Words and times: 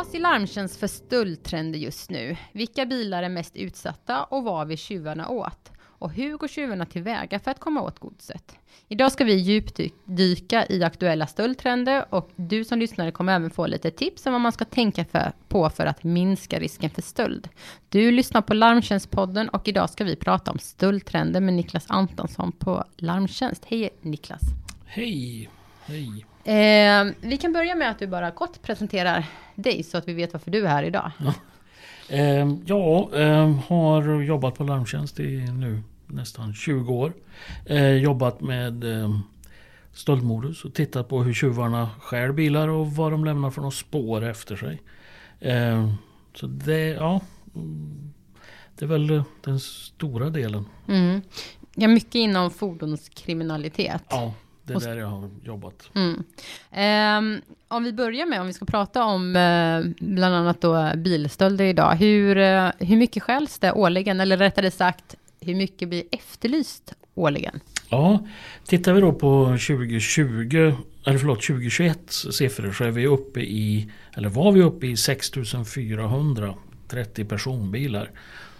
Vad 0.00 0.06
ser 0.06 0.20
Larmtjänst 0.20 0.80
för 0.80 0.86
stöldtrender 0.86 1.78
just 1.78 2.10
nu? 2.10 2.36
Vilka 2.52 2.86
bilar 2.86 3.22
är 3.22 3.28
mest 3.28 3.56
utsatta 3.56 4.24
och 4.24 4.44
vad 4.44 4.68
vill 4.68 4.78
tjuvarna 4.78 5.28
åt? 5.28 5.72
Och 5.82 6.12
hur 6.12 6.36
går 6.36 6.48
tjuvarna 6.48 6.86
tillväga 6.86 7.38
för 7.38 7.50
att 7.50 7.60
komma 7.60 7.82
åt 7.82 7.98
godset? 7.98 8.56
Idag 8.88 9.12
ska 9.12 9.24
vi 9.24 9.34
djupdyka 9.34 10.66
i 10.68 10.82
aktuella 10.82 11.26
stöldtrender 11.26 12.14
och 12.14 12.30
du 12.36 12.64
som 12.64 12.78
lyssnare 12.78 13.10
kommer 13.10 13.36
även 13.36 13.50
få 13.50 13.66
lite 13.66 13.90
tips 13.90 14.26
om 14.26 14.32
vad 14.32 14.40
man 14.40 14.52
ska 14.52 14.64
tänka 14.64 15.04
för, 15.04 15.32
på 15.48 15.70
för 15.70 15.86
att 15.86 16.04
minska 16.04 16.58
risken 16.58 16.90
för 16.90 17.02
stöld. 17.02 17.48
Du 17.88 18.10
lyssnar 18.10 18.42
på 18.42 18.54
Larmtjänstpodden 18.54 19.48
och 19.48 19.68
idag 19.68 19.90
ska 19.90 20.04
vi 20.04 20.16
prata 20.16 20.50
om 20.50 20.58
stöldtrender 20.58 21.40
med 21.40 21.54
Niklas 21.54 21.86
Antonsson 21.88 22.52
på 22.52 22.84
Larmtjänst. 22.96 23.64
Hej 23.64 23.90
Niklas! 24.00 24.42
Hej! 24.84 25.50
Hej! 25.84 26.29
Eh, 26.44 27.14
vi 27.20 27.36
kan 27.40 27.52
börja 27.52 27.74
med 27.74 27.90
att 27.90 27.98
du 27.98 28.06
bara 28.06 28.30
kort 28.30 28.62
presenterar 28.62 29.26
dig 29.54 29.82
så 29.82 29.98
att 29.98 30.08
vi 30.08 30.12
vet 30.12 30.32
varför 30.32 30.50
du 30.50 30.64
är 30.64 30.68
här 30.68 30.82
idag. 30.82 31.10
Ja, 31.18 31.34
eh, 32.08 32.48
ja 32.66 33.10
eh, 33.14 33.50
har 33.68 34.22
jobbat 34.22 34.54
på 34.54 34.64
Larmtjänst 34.64 35.20
i 35.20 35.36
nu 35.36 35.82
nästan 36.06 36.54
20 36.54 36.94
år. 36.94 37.12
Eh, 37.66 37.92
jobbat 37.92 38.40
med 38.40 38.84
eh, 38.84 39.18
stöldmodus 39.92 40.64
och 40.64 40.74
tittat 40.74 41.08
på 41.08 41.22
hur 41.22 41.34
tjuvarna 41.34 41.90
stjäl 42.00 42.32
bilar 42.32 42.68
och 42.68 42.92
vad 42.92 43.12
de 43.12 43.24
lämnar 43.24 43.50
för 43.50 43.70
spår 43.70 44.24
efter 44.24 44.56
sig. 44.56 44.82
Eh, 45.40 45.92
så 46.34 46.46
det, 46.46 46.86
ja, 46.88 47.20
mm, 47.54 48.12
det 48.78 48.84
är 48.84 48.88
väl 48.88 49.22
den 49.40 49.60
stora 49.60 50.30
delen. 50.30 50.66
Mm. 50.88 51.20
Ja, 51.74 51.88
mycket 51.88 52.14
inom 52.14 52.50
fordonskriminalitet. 52.50 54.02
Ja, 54.10 54.34
det 54.78 54.86
är 54.86 54.94
där 54.94 54.96
jag 54.96 55.06
har 55.06 55.30
jobbat. 55.44 55.90
Mm. 55.94 56.24
Eh, 56.70 57.42
om 57.68 57.84
vi 57.84 57.92
börjar 57.92 58.26
med, 58.26 58.40
om 58.40 58.46
vi 58.46 58.52
ska 58.52 58.64
prata 58.64 59.04
om 59.04 59.36
eh, 59.36 60.06
bland 60.06 60.34
annat 60.34 60.60
då 60.60 60.92
bilstölder 60.96 61.64
idag. 61.64 61.96
Hur, 61.96 62.38
eh, 62.38 62.70
hur 62.78 62.96
mycket 62.96 63.22
stjäls 63.22 63.58
det 63.58 63.72
årligen? 63.72 64.20
Eller 64.20 64.36
rättare 64.36 64.70
sagt, 64.70 65.16
hur 65.40 65.54
mycket 65.54 65.88
blir 65.88 66.04
efterlyst 66.10 66.94
årligen? 67.14 67.60
Ja, 67.90 68.26
tittar 68.66 68.92
vi 68.92 69.00
då 69.00 69.12
på 69.12 69.46
2020, 69.46 70.74
eller 71.06 71.18
förlåt 71.18 71.42
2021 71.42 72.10
siffror 72.10 72.72
så 72.72 72.84
är 72.84 72.90
vi 72.90 73.06
uppe 73.06 73.40
i, 73.40 73.90
eller 74.14 74.28
var 74.28 74.52
vi 74.52 74.62
uppe 74.62 74.86
i 74.86 74.96
6430 74.96 77.24
personbilar 77.24 78.10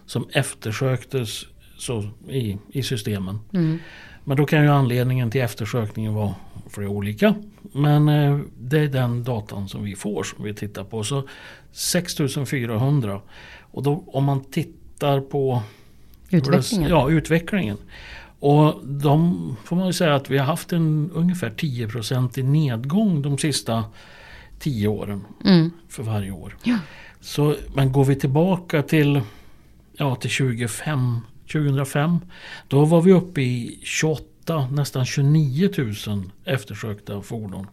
som 0.07 0.29
eftersöktes 0.33 1.47
så 1.79 2.11
i, 2.29 2.59
i 2.73 2.83
systemen. 2.83 3.39
Mm. 3.53 3.79
Men 4.25 4.37
då 4.37 4.47
kan 4.47 4.63
ju 4.63 4.69
anledningen 4.69 5.31
till 5.31 5.41
eftersökningen 5.41 6.15
vara 6.15 6.35
flera 6.71 6.89
olika. 6.89 7.35
Men 7.73 8.09
eh, 8.09 8.39
det 8.59 8.79
är 8.79 8.89
den 8.89 9.25
datan 9.25 9.69
som 9.69 9.85
vi 9.85 9.95
får 9.95 10.23
som 10.23 10.45
vi 10.45 10.55
tittar 10.55 10.85
på. 10.85 11.05
Så 11.05 11.29
6400. 11.73 13.21
Och 13.61 13.83
då 13.83 14.05
om 14.07 14.25
man 14.25 14.45
tittar 14.45 15.21
på 15.21 15.63
utvecklingen. 16.31 16.91
Ja, 16.91 17.11
utvecklingen. 17.11 17.77
Och 18.41 18.87
de 18.87 19.57
får 19.65 19.77
man 19.77 19.87
ju 19.87 19.93
säga 19.93 20.15
att 20.15 20.31
vi 20.31 20.39
har 20.39 20.47
haft 20.47 20.73
en 20.73 21.11
ungefär 21.15 21.51
10% 21.51 22.39
i 22.39 22.43
nedgång 22.43 23.23
de 23.23 23.39
sista 23.39 23.85
10 24.59 24.89
åren. 24.89 25.25
Mm. 25.45 25.71
För 25.89 26.03
varje 26.03 26.31
år. 26.31 26.57
Ja. 26.63 26.79
Så, 27.21 27.57
men 27.75 27.93
går 27.93 28.05
vi 28.05 28.15
tillbaka 28.15 28.83
till, 28.83 29.21
ja, 29.93 30.15
till 30.15 30.31
25, 30.31 31.21
2005. 31.53 32.19
Då 32.69 32.85
var 32.85 33.01
vi 33.01 33.13
uppe 33.13 33.41
i 33.41 33.81
28, 33.83 34.69
nästan 34.73 35.07
29 35.07 35.71
000 35.77 35.95
eftersökta 36.45 37.23
fordon. 37.23 37.67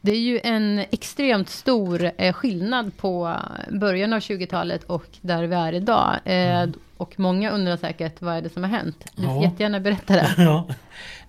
Det 0.00 0.12
är 0.12 0.20
ju 0.20 0.40
en 0.44 0.78
extremt 0.78 1.48
stor 1.48 2.10
eh, 2.16 2.32
skillnad 2.32 2.96
på 2.96 3.36
början 3.70 4.12
av 4.12 4.18
20-talet 4.18 4.84
och 4.84 5.06
där 5.20 5.46
vi 5.46 5.54
är 5.54 5.72
idag. 5.72 6.14
Eh, 6.24 6.34
mm. 6.34 6.72
Och 6.96 7.14
många 7.18 7.50
undrar 7.50 7.76
säkert 7.76 8.22
vad 8.22 8.34
är 8.34 8.42
det 8.42 8.48
som 8.48 8.62
har 8.62 8.70
hänt? 8.70 9.04
Du 9.16 9.22
får 9.22 9.32
ja. 9.32 9.42
jättegärna 9.42 9.80
berätta 9.80 10.14
det. 10.14 10.34
Ja. 10.38 10.68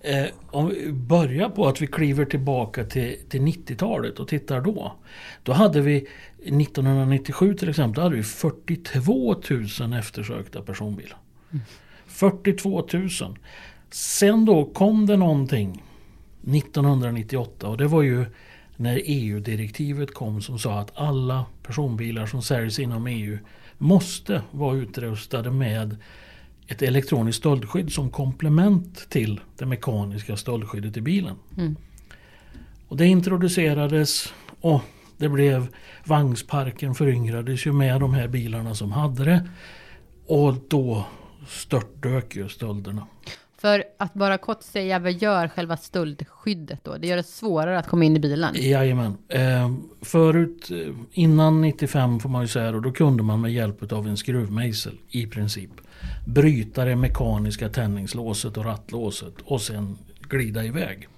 Eh, 0.00 0.26
om 0.50 0.68
vi 0.68 0.92
börjar 0.92 1.48
på 1.48 1.66
att 1.66 1.82
vi 1.82 1.86
kliver 1.86 2.24
tillbaka 2.24 2.84
till, 2.84 3.16
till 3.28 3.40
90-talet 3.40 4.18
och 4.18 4.28
tittar 4.28 4.60
då. 4.60 4.92
Då 5.42 5.52
hade 5.52 5.80
vi 5.80 5.96
1997 5.96 7.54
till 7.54 7.68
exempel, 7.68 7.94
då 7.94 8.02
hade 8.02 8.16
vi 8.16 8.22
42 8.22 9.34
000 9.80 9.92
eftersökta 9.98 10.62
personbilar. 10.62 11.18
Mm. 11.54 11.64
42 12.06 12.86
000. 12.92 13.08
Sen 13.90 14.44
då 14.44 14.64
kom 14.64 15.06
det 15.06 15.16
någonting 15.16 15.82
1998 16.42 17.68
och 17.68 17.76
det 17.76 17.86
var 17.86 18.02
ju 18.02 18.26
när 18.76 19.00
EU-direktivet 19.04 20.14
kom 20.14 20.42
som 20.42 20.58
sa 20.58 20.80
att 20.80 20.98
alla 20.98 21.44
personbilar 21.62 22.26
som 22.26 22.42
säljs 22.42 22.78
inom 22.78 23.06
EU 23.06 23.38
måste 23.78 24.42
vara 24.50 24.76
utrustade 24.76 25.50
med 25.50 25.96
ett 26.66 26.82
elektroniskt 26.82 27.38
stöldskydd 27.38 27.92
som 27.92 28.10
komplement 28.10 29.10
till 29.10 29.40
det 29.58 29.66
mekaniska 29.66 30.36
stöldskyddet 30.36 30.96
i 30.96 31.00
bilen. 31.00 31.36
Mm. 31.56 31.76
Och 32.88 32.96
det 32.96 33.06
introducerades 33.06 34.32
och 34.60 34.82
det 35.16 35.28
blev 35.28 35.66
vagnsparken 36.04 36.94
föryngrades 36.94 37.66
ju 37.66 37.72
med 37.72 38.00
de 38.00 38.14
här 38.14 38.28
bilarna 38.28 38.74
som 38.74 38.92
hade 38.92 39.24
det. 39.24 39.48
Och 40.26 40.54
då 40.68 41.06
störtdök 41.48 42.36
ju 42.36 42.48
stölderna. 42.48 43.06
För 43.58 43.84
att 43.98 44.14
bara 44.14 44.38
kort 44.38 44.62
säga, 44.62 44.98
vad 44.98 45.12
gör 45.12 45.48
själva 45.48 45.76
stöldskyddet 45.76 46.84
då? 46.84 46.96
Det 46.96 47.06
gör 47.06 47.16
det 47.16 47.22
svårare 47.22 47.78
att 47.78 47.86
komma 47.86 48.04
in 48.04 48.16
i 48.16 48.20
bilen? 48.20 48.54
Jajamän. 48.58 49.16
Eh, 49.28 49.72
förut, 50.02 50.70
eh, 50.70 50.94
innan 51.12 51.60
95 51.60 52.20
får 52.20 52.28
man 52.28 52.42
ju 52.42 52.48
säga, 52.48 52.72
då, 52.72 52.80
då 52.80 52.92
kunde 52.92 53.22
man 53.22 53.40
med 53.40 53.52
hjälp 53.52 53.92
av 53.92 54.06
en 54.06 54.16
skruvmejsel 54.16 54.98
i 55.10 55.26
princip 55.26 55.70
bryta 56.26 56.84
det 56.84 56.96
mekaniska 56.96 57.68
tändningslåset 57.68 58.56
och 58.56 58.64
rattlåset 58.64 59.34
och 59.44 59.62
sen 59.62 59.98
glida 60.28 60.64
iväg. 60.64 61.08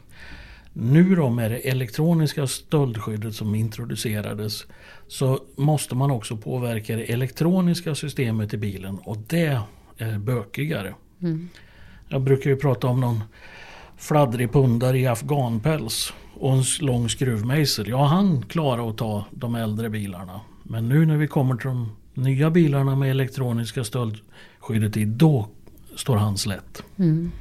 Nu 0.72 1.16
då 1.16 1.30
med 1.30 1.50
det 1.50 1.68
elektroniska 1.68 2.46
stöldskyddet 2.46 3.34
som 3.34 3.54
introducerades 3.54 4.66
så 5.08 5.40
måste 5.56 5.94
man 5.94 6.10
också 6.10 6.36
påverka 6.36 6.96
det 6.96 7.12
elektroniska 7.12 7.94
systemet 7.94 8.54
i 8.54 8.56
bilen 8.56 8.98
och 8.98 9.16
det 9.18 9.60
är 9.98 10.18
bökigare. 10.18 10.94
Mm. 11.22 11.48
Jag 12.08 12.22
brukar 12.22 12.50
ju 12.50 12.56
prata 12.56 12.86
om 12.86 13.00
någon 13.00 13.22
fladdrig 13.96 14.52
pundare 14.52 14.98
i 14.98 15.06
afghanpäls 15.06 16.12
och 16.34 16.52
en 16.52 16.62
lång 16.80 17.08
skruvmejsel. 17.08 17.88
Ja, 17.88 18.04
han 18.04 18.42
klarar 18.42 18.90
att 18.90 18.98
ta 18.98 19.24
de 19.30 19.54
äldre 19.54 19.90
bilarna. 19.90 20.40
Men 20.62 20.88
nu 20.88 21.06
när 21.06 21.16
vi 21.16 21.26
kommer 21.26 21.56
till 21.56 21.68
de 21.68 21.96
nya 22.14 22.50
bilarna 22.50 22.96
med 22.96 23.10
elektroniska 23.10 23.84
stöldskyddet 23.84 24.96
i, 24.96 25.04
då 25.04 25.48
står 25.96 26.16
han 26.16 26.38
slätt. 26.38 26.82
Mm. 26.96 27.32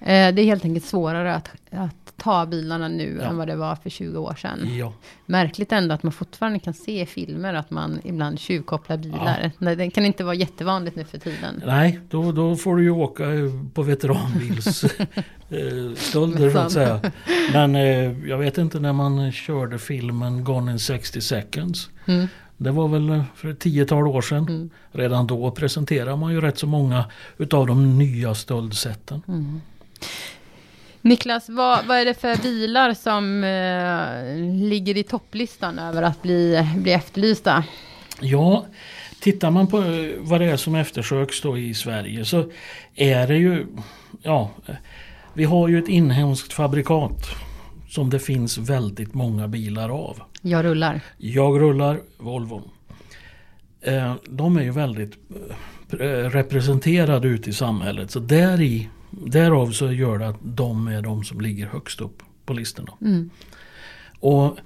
Eh, 0.00 0.34
det 0.34 0.42
är 0.42 0.44
helt 0.44 0.64
enkelt 0.64 0.84
svårare 0.84 1.34
att, 1.34 1.50
att 1.70 2.05
ta 2.16 2.46
bilarna 2.46 2.88
nu 2.88 3.18
ja. 3.20 3.28
än 3.28 3.36
vad 3.36 3.48
det 3.48 3.56
var 3.56 3.76
för 3.76 3.90
20 3.90 4.18
år 4.18 4.34
sedan. 4.34 4.76
Ja. 4.76 4.92
Märkligt 5.26 5.72
ändå 5.72 5.94
att 5.94 6.02
man 6.02 6.12
fortfarande 6.12 6.58
kan 6.58 6.74
se 6.74 7.00
i 7.00 7.06
filmer 7.06 7.54
att 7.54 7.70
man 7.70 8.00
ibland 8.04 8.40
tjuvkopplar 8.40 8.96
bilar. 8.96 9.50
Ja. 9.58 9.74
Det 9.74 9.90
kan 9.90 10.04
inte 10.04 10.24
vara 10.24 10.34
jättevanligt 10.34 10.96
nu 10.96 11.04
för 11.04 11.18
tiden. 11.18 11.62
Nej, 11.66 12.00
då, 12.10 12.32
då 12.32 12.56
får 12.56 12.76
du 12.76 12.82
ju 12.82 12.90
åka 12.90 13.24
på 13.74 13.82
veteranbilsstölder 13.82 16.50
så 16.52 16.58
att 16.58 16.72
säga. 16.72 17.00
Men 17.52 17.76
eh, 17.76 18.28
jag 18.28 18.38
vet 18.38 18.58
inte 18.58 18.80
när 18.80 18.92
man 18.92 19.32
körde 19.32 19.78
filmen 19.78 20.44
Gone 20.44 20.72
in 20.72 20.78
60 20.78 21.20
seconds. 21.20 21.90
Mm. 22.06 22.28
Det 22.56 22.70
var 22.70 22.88
väl 22.88 23.24
för 23.34 23.48
ett 23.48 23.58
tiotal 23.58 24.06
år 24.06 24.22
sedan. 24.22 24.46
Mm. 24.48 24.70
Redan 24.92 25.26
då 25.26 25.50
presenterade 25.50 26.16
man 26.16 26.32
ju 26.32 26.40
rätt 26.40 26.58
så 26.58 26.66
många 26.66 27.04
utav 27.38 27.66
de 27.66 27.98
nya 27.98 28.34
stöldsätten. 28.34 29.22
Mm. 29.28 29.60
Niklas, 31.06 31.48
vad, 31.48 31.86
vad 31.86 31.98
är 31.98 32.04
det 32.04 32.14
för 32.14 32.42
bilar 32.42 32.94
som 32.94 33.44
eh, 33.44 34.68
ligger 34.68 34.96
i 34.96 35.02
topplistan 35.02 35.78
över 35.78 36.02
att 36.02 36.22
bli, 36.22 36.68
bli 36.76 36.92
efterlysta? 36.92 37.64
Ja, 38.20 38.66
tittar 39.20 39.50
man 39.50 39.66
på 39.66 39.78
eh, 39.78 40.10
vad 40.18 40.40
det 40.40 40.46
är 40.46 40.56
som 40.56 40.74
eftersöks 40.74 41.40
då 41.40 41.58
i 41.58 41.74
Sverige 41.74 42.24
så 42.24 42.50
är 42.94 43.26
det 43.26 43.36
ju, 43.36 43.66
ja, 44.22 44.50
vi 45.34 45.44
har 45.44 45.68
ju 45.68 45.78
ett 45.78 45.88
inhemskt 45.88 46.52
fabrikat 46.52 47.26
som 47.88 48.10
det 48.10 48.18
finns 48.18 48.58
väldigt 48.58 49.14
många 49.14 49.48
bilar 49.48 49.88
av. 49.88 50.22
Jag 50.42 50.64
rullar. 50.64 51.00
Jag 51.16 51.60
rullar, 51.60 52.00
Volvo. 52.18 52.62
Eh, 53.80 54.14
de 54.28 54.56
är 54.56 54.62
ju 54.62 54.70
väldigt 54.70 55.12
eh, 55.92 56.06
representerade 56.06 57.28
ute 57.28 57.50
i 57.50 57.52
samhället 57.52 58.10
så 58.10 58.18
där 58.18 58.60
i 58.60 58.88
Därav 59.10 59.70
så 59.70 59.92
gör 59.92 60.18
det 60.18 60.28
att 60.28 60.38
de 60.42 60.88
är 60.88 61.02
de 61.02 61.24
som 61.24 61.40
ligger 61.40 61.66
högst 61.66 62.00
upp 62.00 62.22
på 62.44 62.52
listorna. 62.52 62.92
Mm. 63.00 63.30
Och 64.20 64.58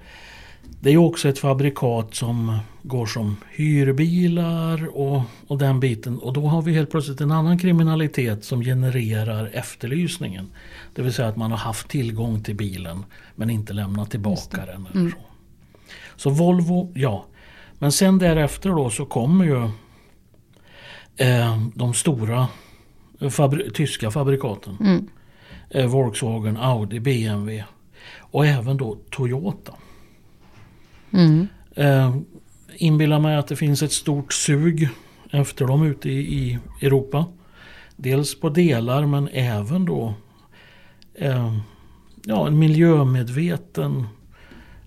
det 0.80 0.90
är 0.90 0.96
också 0.96 1.28
ett 1.28 1.38
fabrikat 1.38 2.14
som 2.14 2.58
går 2.82 3.06
som 3.06 3.36
hyrbilar 3.50 4.96
och, 4.96 5.22
och 5.46 5.58
den 5.58 5.80
biten. 5.80 6.18
Och 6.18 6.32
då 6.32 6.46
har 6.46 6.62
vi 6.62 6.72
helt 6.72 6.90
plötsligt 6.90 7.20
en 7.20 7.30
annan 7.30 7.58
kriminalitet 7.58 8.44
som 8.44 8.62
genererar 8.62 9.50
efterlysningen. 9.52 10.46
Det 10.94 11.02
vill 11.02 11.12
säga 11.12 11.28
att 11.28 11.36
man 11.36 11.50
har 11.50 11.58
haft 11.58 11.88
tillgång 11.88 12.42
till 12.42 12.56
bilen 12.56 13.04
men 13.34 13.50
inte 13.50 13.72
lämnat 13.72 14.10
tillbaka 14.10 14.66
den. 14.66 14.86
Eller 14.86 15.00
mm. 15.00 15.12
så. 15.12 15.18
så 16.16 16.30
Volvo, 16.30 16.92
ja. 16.94 17.24
Men 17.78 17.92
sen 17.92 18.18
därefter 18.18 18.70
då 18.70 18.90
så 18.90 19.06
kommer 19.06 19.44
ju 19.44 19.64
eh, 21.16 21.58
de 21.74 21.94
stora 21.94 22.48
fabri 23.28 23.70
tyska 23.70 24.10
fabrikaten. 24.10 24.76
Mm. 24.80 25.08
Eh, 25.70 25.86
Volkswagen, 25.86 26.56
Audi, 26.56 27.00
BMW 27.00 27.64
och 28.18 28.46
även 28.46 28.76
då 28.76 28.98
Toyota. 29.10 29.74
Mm. 31.12 31.46
Eh, 31.74 32.16
inbillar 32.76 33.20
mig 33.20 33.36
att 33.36 33.48
det 33.48 33.56
finns 33.56 33.82
ett 33.82 33.92
stort 33.92 34.32
sug 34.32 34.88
efter 35.30 35.66
dem 35.66 35.82
ute 35.82 36.10
i, 36.10 36.18
i 36.18 36.58
Europa. 36.82 37.26
Dels 37.96 38.40
på 38.40 38.48
delar 38.48 39.06
men 39.06 39.28
även 39.28 39.84
då 39.84 40.14
eh, 41.14 41.56
ja, 42.24 42.46
en 42.46 42.58
miljömedveten 42.58 44.06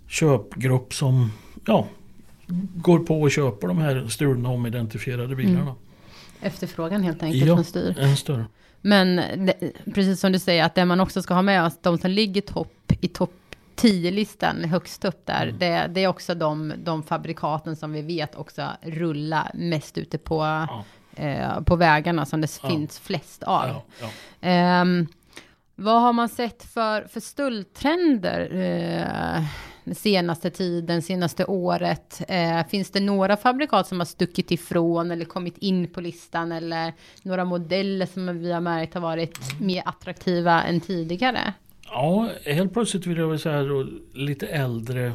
köpgrupp 0.08 0.94
som 0.94 1.32
ja, 1.66 1.88
går 2.76 3.00
på 3.00 3.22
och 3.22 3.32
köper 3.32 3.68
de 3.68 3.78
här 3.78 4.08
stulna 4.08 4.50
omidentifierade 4.50 5.36
bilarna. 5.36 5.76
Efterfrågan 6.44 7.04
helt 7.04 7.24
enkelt 7.24 7.46
Ja. 7.46 7.56
som 7.56 7.64
styr. 7.64 8.00
En 8.00 8.18
större. 8.18 8.46
Men 8.82 9.16
det, 9.46 9.54
precis 9.94 10.20
som 10.20 10.32
du 10.32 10.40
säger, 10.40 10.64
att 10.66 10.76
det 10.76 10.86
man 10.86 11.00
också 11.00 11.22
ska 11.22 11.34
ha 11.34 11.42
med 11.42 11.66
oss, 11.66 11.78
de 11.82 11.98
som 11.98 12.12
ligger 12.12 12.42
topp 12.42 12.92
i 13.02 13.08
topp 13.08 13.34
10-listan 13.76 14.64
högst 14.64 15.06
upp 15.06 15.26
där, 15.26 15.44
Mm. 15.48 15.60
det, 15.60 15.88
det 15.94 16.04
är 16.04 16.08
också 16.08 16.36
de, 16.36 16.74
de 16.78 17.04
fabrikaten 17.04 17.76
som 17.76 17.92
vi 17.94 18.02
vet 18.02 18.36
också 18.36 18.68
rullar 18.82 19.52
mest 19.54 19.98
ute 19.98 20.18
på, 20.18 20.36
Ja. 20.36 20.84
eh, 21.24 21.62
på 21.62 21.76
vägarna 21.76 22.26
som 22.26 22.42
det 22.42 22.60
Ja. 22.64 22.70
finns 22.70 23.00
flest 23.00 23.44
av. 23.44 23.82
Ehm, 24.42 25.08
vad 25.76 26.02
har 26.02 26.14
man 26.14 26.30
sett 26.30 26.64
för, 26.64 27.02
för 27.08 27.20
stöldtrender 27.20 28.40
eh, 28.42 29.36
den 29.36 29.46
senaste 29.92 30.50
tiden, 30.50 31.02
senaste 31.02 31.46
året? 31.46 32.22
Eh, 32.28 32.68
finns 32.68 32.92
det 32.92 33.00
några 33.00 33.38
fabrikat 33.38 33.88
som 33.88 34.00
har 34.00 34.06
stuckit 34.06 34.52
ifrån 34.52 35.12
eller 35.12 35.26
kommit 35.26 35.58
in 35.58 35.88
på 35.88 36.02
listan 36.02 36.52
eller 36.52 36.94
några 37.24 37.46
modeller 37.46 38.06
som 38.06 38.40
vi 38.40 38.52
har 38.52 38.62
märkt 38.62 38.94
har 38.94 39.02
varit 39.02 39.60
mer 39.60 39.84
attraktiva 39.86 40.64
än 40.64 40.82
tidigare? 40.82 41.54
Ja, 41.86 42.30
helt 42.46 42.74
plötsligt 42.74 43.08
vill 43.08 43.18
jag 43.18 43.28
väl 43.28 43.40
säga 43.40 43.64
då, 43.64 43.88
lite 44.14 44.48
äldre 44.48 45.14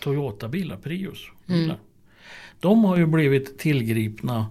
Toyota-bilar, 0.00 0.76
Prius. 0.76 1.18
Bilar. 1.46 1.78
De 2.60 2.84
har 2.84 2.96
ju 2.96 3.06
blivit 3.06 3.58
tillgripna, 3.58 4.46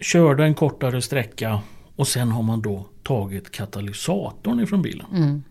körde 0.00 0.44
en 0.44 0.54
kortare 0.54 1.02
sträcka 1.02 1.60
och 1.96 2.08
sen 2.08 2.28
har 2.28 2.42
man 2.42 2.62
då 2.62 2.86
tagit 3.02 3.50
katalysatorn 3.50 4.60
ifrån 4.60 4.82
bilen. 4.82 5.06
Mm. 5.12 5.42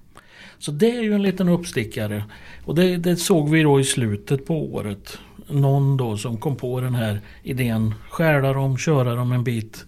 Så 0.59 0.71
det 0.71 0.97
är 0.97 1.01
ju 1.01 1.13
en 1.13 1.21
liten 1.21 1.49
uppstickare. 1.49 2.23
Och 2.65 2.75
det, 2.75 2.97
det 2.97 3.15
såg 3.15 3.49
vi 3.49 3.63
då 3.63 3.79
i 3.79 3.83
slutet 3.83 4.45
på 4.45 4.73
året. 4.73 5.17
Någon 5.47 5.97
då 5.97 6.17
som 6.17 6.37
kom 6.37 6.55
på 6.55 6.81
den 6.81 6.95
här 6.95 7.21
idén. 7.43 7.93
Stjäla 8.09 8.53
dem, 8.53 8.77
köra 8.77 9.15
dem 9.15 9.31
en 9.31 9.43
bit. 9.43 9.85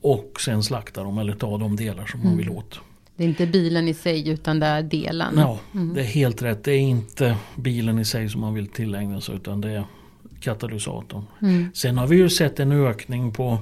Och 0.00 0.40
sen 0.40 0.62
slakta 0.62 1.02
dem 1.02 1.18
eller 1.18 1.32
ta 1.32 1.58
de 1.58 1.76
delar 1.76 2.06
som 2.06 2.24
man 2.24 2.36
vill 2.36 2.50
åt. 2.50 2.80
Det 3.16 3.24
är 3.24 3.28
inte 3.28 3.46
bilen 3.46 3.88
i 3.88 3.94
sig 3.94 4.28
utan 4.28 4.60
det 4.60 4.66
är 4.66 4.82
delen. 4.82 5.34
Ja, 5.36 5.58
det 5.72 6.00
är 6.00 6.04
helt 6.04 6.42
rätt. 6.42 6.64
Det 6.64 6.72
är 6.72 6.80
inte 6.80 7.36
bilen 7.56 7.98
i 7.98 8.04
sig 8.04 8.28
som 8.28 8.40
man 8.40 8.54
vill 8.54 8.66
tillägna 8.66 9.20
sig 9.20 9.34
utan 9.34 9.60
det 9.60 9.70
är 9.70 9.84
katalysatorn. 10.40 11.24
Mm. 11.42 11.70
Sen 11.74 11.98
har 11.98 12.06
vi 12.06 12.16
ju 12.16 12.28
sett 12.28 12.60
en 12.60 12.72
ökning 12.72 13.32
på 13.32 13.58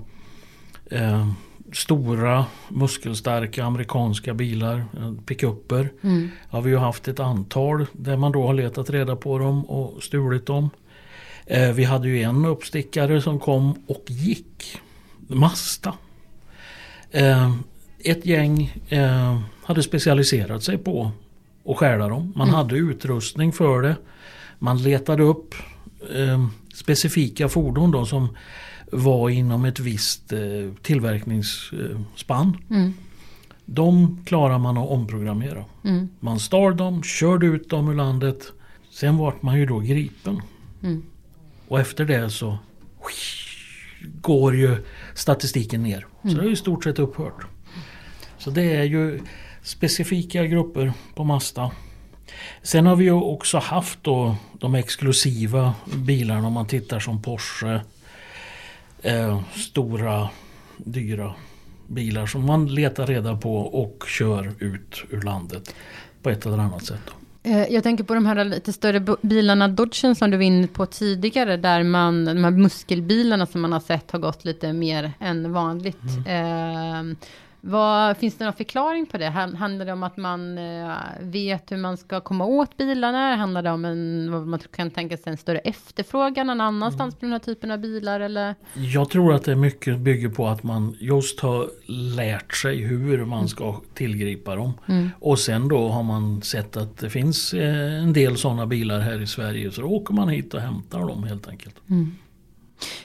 eh, 0.90 1.28
stora 1.72 2.46
muskelstarka 2.68 3.64
amerikanska 3.64 4.34
bilar, 4.34 4.84
eh, 4.98 5.12
pickuper. 5.26 5.92
Mm. 6.02 6.30
Har 6.48 6.62
vi 6.62 6.70
ju 6.70 6.76
haft 6.76 7.08
ett 7.08 7.20
antal 7.20 7.86
där 7.92 8.16
man 8.16 8.32
då 8.32 8.46
har 8.46 8.54
letat 8.54 8.90
reda 8.90 9.16
på 9.16 9.38
dem 9.38 9.64
och 9.64 10.02
stulit 10.02 10.46
dem. 10.46 10.70
Eh, 11.46 11.72
vi 11.72 11.84
hade 11.84 12.08
ju 12.08 12.22
en 12.22 12.44
uppstickare 12.44 13.22
som 13.22 13.40
kom 13.40 13.74
och 13.86 14.04
gick. 14.08 14.80
Masta. 15.28 15.94
Eh, 17.10 17.52
ett 17.98 18.26
gäng 18.26 18.76
eh, 18.88 19.40
hade 19.64 19.82
specialiserat 19.82 20.62
sig 20.62 20.78
på 20.78 21.10
att 21.66 21.76
stjäla 21.76 22.08
dem. 22.08 22.32
Man 22.36 22.48
hade 22.48 22.76
utrustning 22.76 23.52
för 23.52 23.82
det. 23.82 23.96
Man 24.58 24.82
letade 24.82 25.22
upp 25.22 25.54
eh, 26.14 26.46
specifika 26.74 27.48
fordon 27.48 27.90
då 27.90 28.06
som 28.06 28.36
var 28.92 29.30
inom 29.30 29.64
ett 29.64 29.80
visst 29.80 30.32
eh, 30.32 30.38
tillverkningsspann. 30.82 32.56
Mm. 32.70 32.94
De 33.64 34.18
klarar 34.24 34.58
man 34.58 34.78
att 34.78 34.88
omprogrammera. 34.88 35.64
Mm. 35.84 36.08
Man 36.20 36.40
stal 36.40 36.76
dem, 36.76 37.02
körde 37.02 37.46
ut 37.46 37.70
dem 37.70 37.88
ur 37.88 37.94
landet. 37.94 38.52
Sen 38.90 39.16
vart 39.16 39.42
man 39.42 39.58
ju 39.58 39.66
då 39.66 39.78
gripen. 39.78 40.42
Mm. 40.82 41.02
Och 41.68 41.80
efter 41.80 42.04
det 42.04 42.30
så 42.30 42.58
går 44.20 44.56
ju 44.56 44.76
statistiken 45.14 45.82
ner. 45.82 46.06
Så 46.22 46.28
det 46.28 46.36
har 46.36 46.44
ju 46.44 46.52
i 46.52 46.56
stort 46.56 46.84
sett 46.84 46.98
upphört. 46.98 47.46
Så 48.38 48.50
det 48.50 48.76
är 48.76 48.84
ju 48.84 49.20
specifika 49.62 50.46
grupper 50.46 50.92
på 51.14 51.24
Mazda. 51.24 51.70
Sen 52.62 52.86
har 52.86 52.96
vi 52.96 53.04
ju 53.04 53.12
också 53.12 53.58
haft 53.58 53.98
då 54.02 54.36
de 54.52 54.74
exklusiva 54.74 55.74
bilarna 55.94 56.46
om 56.46 56.52
man 56.52 56.66
tittar 56.66 57.00
som 57.00 57.22
Porsche. 57.22 57.80
Eh, 59.02 59.40
stora, 59.54 60.28
dyra 60.76 61.34
bilar 61.86 62.26
som 62.26 62.46
man 62.46 62.66
letar 62.74 63.06
reda 63.06 63.36
på 63.36 63.56
och 63.56 64.04
kör 64.08 64.52
ut 64.58 65.04
ur 65.10 65.22
landet 65.22 65.74
på 66.22 66.30
ett 66.30 66.46
eller 66.46 66.58
annat 66.58 66.84
sätt. 66.84 67.00
Eh, 67.42 67.62
Jag 67.62 67.82
tänker 67.82 68.04
på 68.04 68.14
de 68.14 68.26
här 68.26 68.44
lite 68.44 68.72
större 68.72 69.16
bilarna, 69.22 69.68
Dodgen 69.68 70.14
som 70.14 70.30
du 70.30 70.36
var 70.36 70.44
inne 70.44 70.66
på 70.66 70.86
tidigare, 70.86 71.56
där 71.56 71.82
man, 71.82 72.24
de 72.24 72.44
här 72.44 72.50
muskelbilarna 72.50 73.46
som 73.46 73.60
man 73.60 73.72
har 73.72 73.80
sett 73.80 74.10
har 74.10 74.18
gått 74.18 74.44
lite 74.44 74.72
mer 74.72 75.12
än 75.20 75.52
vanligt. 75.52 76.02
Eh, 76.26 77.02
vad, 77.64 78.16
finns 78.16 78.34
det 78.38 78.44
någon 78.44 78.52
förklaring 78.54 79.06
på 79.06 79.18
det? 79.18 79.26
Han- 79.28 79.54
Handlar 79.56 79.86
det 79.86 79.92
om 79.92 80.02
att 80.02 80.16
man 80.16 80.58
eh, 80.58 80.90
vet 81.20 81.72
hur 81.72 81.76
man 81.76 81.96
ska 81.96 82.20
komma 82.20 82.44
åt 82.44 82.76
bilarna? 82.76 83.36
Handlar 83.36 83.62
det 83.62 83.70
om 83.70 83.84
en, 83.84 84.28
vad 84.32 84.46
man 84.46 84.58
kan 84.76 84.90
tänka 84.90 85.16
sig 85.16 85.30
en 85.30 85.36
större 85.36 85.58
efterfrågan 85.58 86.46
någon 86.46 86.60
annanstans 86.60 87.14
på 87.14 87.20
den 87.20 87.32
här 87.32 87.38
typen 87.38 87.70
av 87.70 87.78
bilar? 87.78 88.20
Eller? 88.20 88.54
Jag 88.74 89.10
tror 89.10 89.34
att 89.34 89.44
det 89.44 89.56
mycket 89.56 89.98
bygger 89.98 90.28
på 90.28 90.48
att 90.48 90.62
man 90.62 90.96
just 91.00 91.40
har 91.40 91.68
lärt 92.16 92.54
sig 92.56 92.76
hur 92.76 93.24
man 93.24 93.48
ska 93.48 93.80
tillgripa 93.94 94.56
dem. 94.56 94.72
Och 95.20 95.38
sen 95.38 95.68
då 95.68 95.88
har 95.88 96.02
man 96.02 96.42
sett 96.42 96.76
att 96.76 96.98
det 96.98 97.10
finns 97.10 97.54
eh, 97.54 98.02
en 98.02 98.12
del 98.12 98.36
sådana 98.36 98.66
bilar 98.66 99.00
här 99.00 99.20
i 99.22 99.26
Sverige. 99.26 99.70
Så 99.70 99.80
då 99.80 99.86
åker 99.88 100.14
man 100.14 100.28
hit 100.28 100.54
och 100.54 100.60
hämtar 100.60 100.98
dem 101.00 101.24
helt 101.24 101.48
enkelt. 101.48 101.76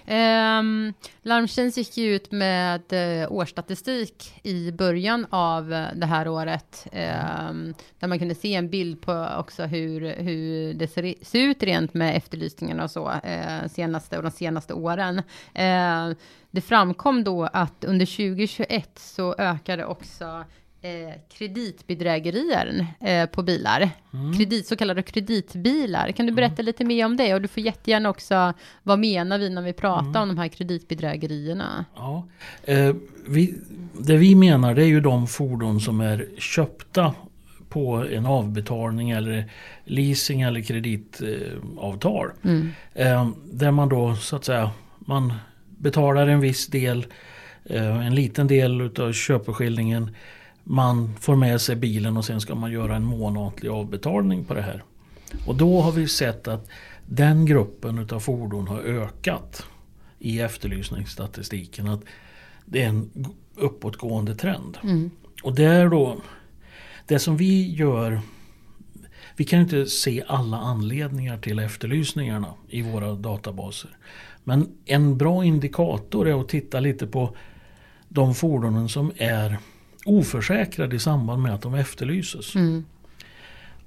Um, 0.08 0.94
Larmtjänst 1.22 1.78
gick 1.78 1.98
ju 1.98 2.16
ut 2.16 2.32
med 2.32 2.82
eh, 2.90 3.32
årsstatistik 3.32 4.40
i 4.44 4.72
början 4.72 5.28
av 5.30 5.74
eh, 5.74 5.88
det 5.96 6.06
här 6.06 6.28
året. 6.28 6.88
Um, 6.92 7.74
där 8.00 8.08
man 8.08 8.20
kunde 8.20 8.36
se 8.36 8.54
en 8.54 8.70
bild 8.70 9.02
på 9.02 9.30
också 9.40 9.64
hur, 9.64 10.16
hur 10.16 10.74
det 10.74 10.88
ser, 10.88 11.26
ser 11.26 11.40
ut 11.40 11.64
rent 11.64 11.94
med 11.94 12.18
efterlysningarna 12.18 12.84
och 12.84 12.92
så 12.92 13.08
Uh, 13.08 13.68
senaste 13.68 14.18
och 14.18 14.24
de 14.24 14.32
senaste 14.32 14.74
åren. 14.74 15.18
Uh, 15.18 16.18
det 16.52 16.62
framkom 16.62 17.24
då 17.24 17.44
att 17.44 17.84
under 17.84 18.06
2021 18.06 19.00
så 19.00 19.36
ökade 19.38 19.86
också 19.86 20.44
eh, 20.88 21.14
kreditbedrägerier 21.38 22.88
eh, 23.00 23.26
på 23.26 23.44
bilar. 23.44 23.90
Kredit, 24.38 24.68
så 24.68 24.76
kallade 24.76 25.02
kreditbilar. 25.02 26.12
Kan 26.12 26.26
du 26.26 26.32
berätta 26.32 26.62
lite 26.62 26.86
mer 26.86 27.06
om 27.06 27.18
det? 27.18 27.34
Och 27.34 27.42
du 27.42 27.48
får 27.48 27.64
jättegärna 27.64 28.10
också, 28.10 28.54
vad 28.84 29.00
menar 29.00 29.40
vi 29.40 29.50
när 29.50 29.62
vi 29.62 29.74
pratar 29.74 30.22
om 30.22 30.28
de 30.28 30.38
här 30.38 30.48
kreditbedrägerierna? 30.48 31.86
Ja. 31.96 32.28
Eh, 32.64 32.96
vi, 33.28 33.56
det 34.00 34.18
vi 34.18 34.36
menar 34.36 34.76
det 34.76 34.84
är 34.84 34.88
ju 34.88 35.02
de 35.02 35.28
fordon 35.28 35.82
som 35.82 36.02
är 36.02 36.28
köpta 36.38 37.14
på 37.70 37.96
en 37.96 38.26
avbetalning 38.26 39.10
eller 39.10 39.52
leasing 39.86 40.42
eller 40.42 40.62
kreditavtal. 40.62 42.32
Mm. 42.44 42.70
Eh, 42.94 43.30
där 43.44 43.72
man 43.72 43.90
då 43.90 44.16
så 44.16 44.36
att 44.36 44.46
säga 44.46 44.72
man 45.00 45.34
betalar 45.78 46.28
en 46.28 46.40
viss 46.40 46.68
del, 46.68 47.06
en 47.70 48.16
liten 48.16 48.48
del 48.48 48.82
utav 48.82 49.14
köpeskillingen. 49.14 50.16
Man 50.70 51.16
får 51.20 51.36
med 51.36 51.62
sig 51.62 51.76
bilen 51.76 52.18
och 52.18 52.26
sen 52.26 52.42
ska 52.42 52.56
man 52.56 52.72
göra 52.72 52.96
en 52.96 53.04
månatlig 53.04 53.70
avbetalning 53.70 54.46
på 54.46 54.54
det 54.54 54.62
här. 54.62 54.84
Och 55.46 55.56
då 55.56 55.82
har 55.82 55.92
vi 55.92 56.08
sett 56.08 56.48
att 56.48 56.70
den 57.06 57.46
gruppen 57.46 58.00
utav 58.00 58.20
fordon 58.20 58.68
har 58.68 58.80
ökat 58.80 59.66
i 60.20 60.40
efterlysningsstatistiken. 60.40 61.88
Att 61.88 62.02
det 62.66 62.84
är 62.84 62.88
en 62.88 63.26
uppåtgående 63.56 64.36
trend. 64.36 64.78
Mm. 64.84 65.12
Och 65.44 65.56
det 65.56 65.64
är 65.64 65.90
då 65.90 66.18
det 67.06 67.20
som 67.20 67.38
vi 67.38 67.76
gör 67.76 68.22
vi 69.38 69.44
kan 69.44 69.62
inte 69.62 69.86
se 69.86 70.24
alla 70.28 70.58
anledningar 70.58 71.38
till 71.38 71.60
efterlysningarna 71.60 72.54
i 72.70 72.82
våra 72.82 73.14
databaser. 73.14 73.98
Men 74.44 74.70
en 74.86 75.18
bra 75.18 75.46
indikator 75.46 76.28
är 76.28 76.42
att 76.42 76.50
titta 76.50 76.80
lite 76.80 77.08
på 77.08 77.36
de 78.08 78.36
fordonen 78.36 78.90
som 78.90 79.12
är 79.18 79.58
oförsäkrade 80.08 80.96
i 80.96 81.00
samband 81.00 81.42
med 81.42 81.54
att 81.54 81.62
de 81.62 81.74
efterlyses. 81.74 82.56
Mm. 82.56 82.86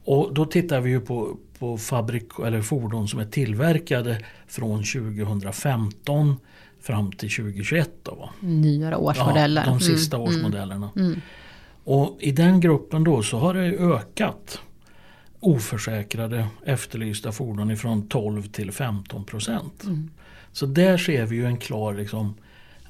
Och 0.05 0.35
då 0.35 0.45
tittar 0.45 0.81
vi 0.81 0.91
ju 0.91 1.01
på, 1.01 1.37
på 1.59 1.79
fabrik 1.79 2.29
eller 2.47 2.63
fordon 2.63 3.09
som 3.09 3.21
är 3.21 3.25
tillverkade 3.25 4.25
från 4.47 4.85
2015 4.85 6.37
fram 6.81 7.13
till 7.13 7.31
2021. 7.31 7.91
Då? 8.03 8.31
Nyare 8.41 8.97
årsmodeller. 8.97 9.63
Ja, 9.67 9.71
de 9.71 9.81
sista 9.81 10.17
mm, 10.17 10.29
årsmodellerna. 10.29 10.91
Mm. 10.97 11.21
Och 11.85 12.17
i 12.21 12.33
den 12.33 12.61
gruppen 12.61 13.05
då 13.05 13.23
så 13.23 13.39
har 13.39 13.55
det 13.55 13.61
ökat 13.61 14.61
oförsäkrade 15.41 16.47
efterlysta 16.65 17.33
fordon 17.33 17.71
ifrån 17.71 18.09
12 18.09 18.43
till 18.43 18.73
15 18.73 19.25
procent. 19.25 19.85
Mm. 19.85 20.11
Så 20.53 20.67
där 20.67 20.99
ser 20.99 21.27
vi 21.27 21.37
ju 21.37 21.47
en 21.47 21.57
klar 21.57 21.95
liksom, 21.95 22.35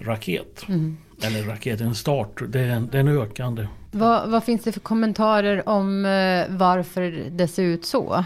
raket. 0.01 0.69
Mm. 0.69 0.97
Eller 1.23 1.43
raket, 1.43 1.81
en 1.81 1.95
start. 1.95 2.43
Det 2.49 2.61
är 2.61 2.69
en, 2.69 2.89
det 2.93 2.99
är 2.99 3.01
en 3.01 3.09
ökande. 3.09 3.67
Vad, 3.91 4.31
vad, 4.31 4.45
finns 4.45 4.63
det 4.63 4.73
för 4.73 4.81
kommentarer 4.81 5.69
om 5.69 6.05
eh, 6.05 6.57
varför 6.57 7.31
det 7.31 7.49
ser 7.49 7.63
ut 7.63 7.85
så? 7.85 8.25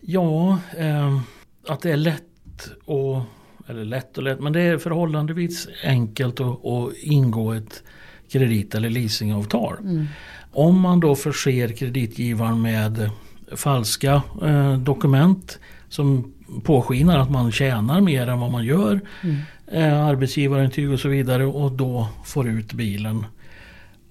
Ja, 0.00 0.58
eh, 0.76 1.20
att 1.68 1.80
det 1.80 1.90
är 1.90 1.96
lätt 1.96 2.70
och 2.84 3.22
eller 3.66 3.84
lätt 3.84 4.18
och 4.18 4.24
lätt, 4.24 4.40
men 4.40 4.52
det 4.52 4.60
är 4.60 4.78
förhållandevis 4.78 5.68
enkelt 5.84 6.40
att, 6.40 6.66
att 6.66 6.94
ingå 7.02 7.52
ett 7.52 7.82
kredit 8.28 8.74
eller 8.74 8.90
leasingavtal. 8.90 9.76
Mm. 9.80 10.06
Om 10.52 10.80
man 10.80 11.00
då 11.00 11.14
förser 11.14 11.68
kreditgivaren 11.68 12.62
med 12.62 13.10
falska 13.56 14.22
eh, 14.42 14.78
dokument 14.78 15.58
som 15.88 16.33
påskinar 16.62 17.18
att 17.18 17.30
man 17.30 17.52
tjänar 17.52 18.00
mer 18.00 18.26
än 18.26 18.40
vad 18.40 18.50
man 18.50 18.64
gör. 18.64 19.00
Mm. 19.22 19.36
Eh, 19.66 20.06
arbetsgivarintyg 20.06 20.90
och 20.90 21.00
så 21.00 21.08
vidare 21.08 21.46
och 21.46 21.72
då 21.72 22.08
får 22.24 22.48
ut 22.48 22.72
bilen. 22.72 23.26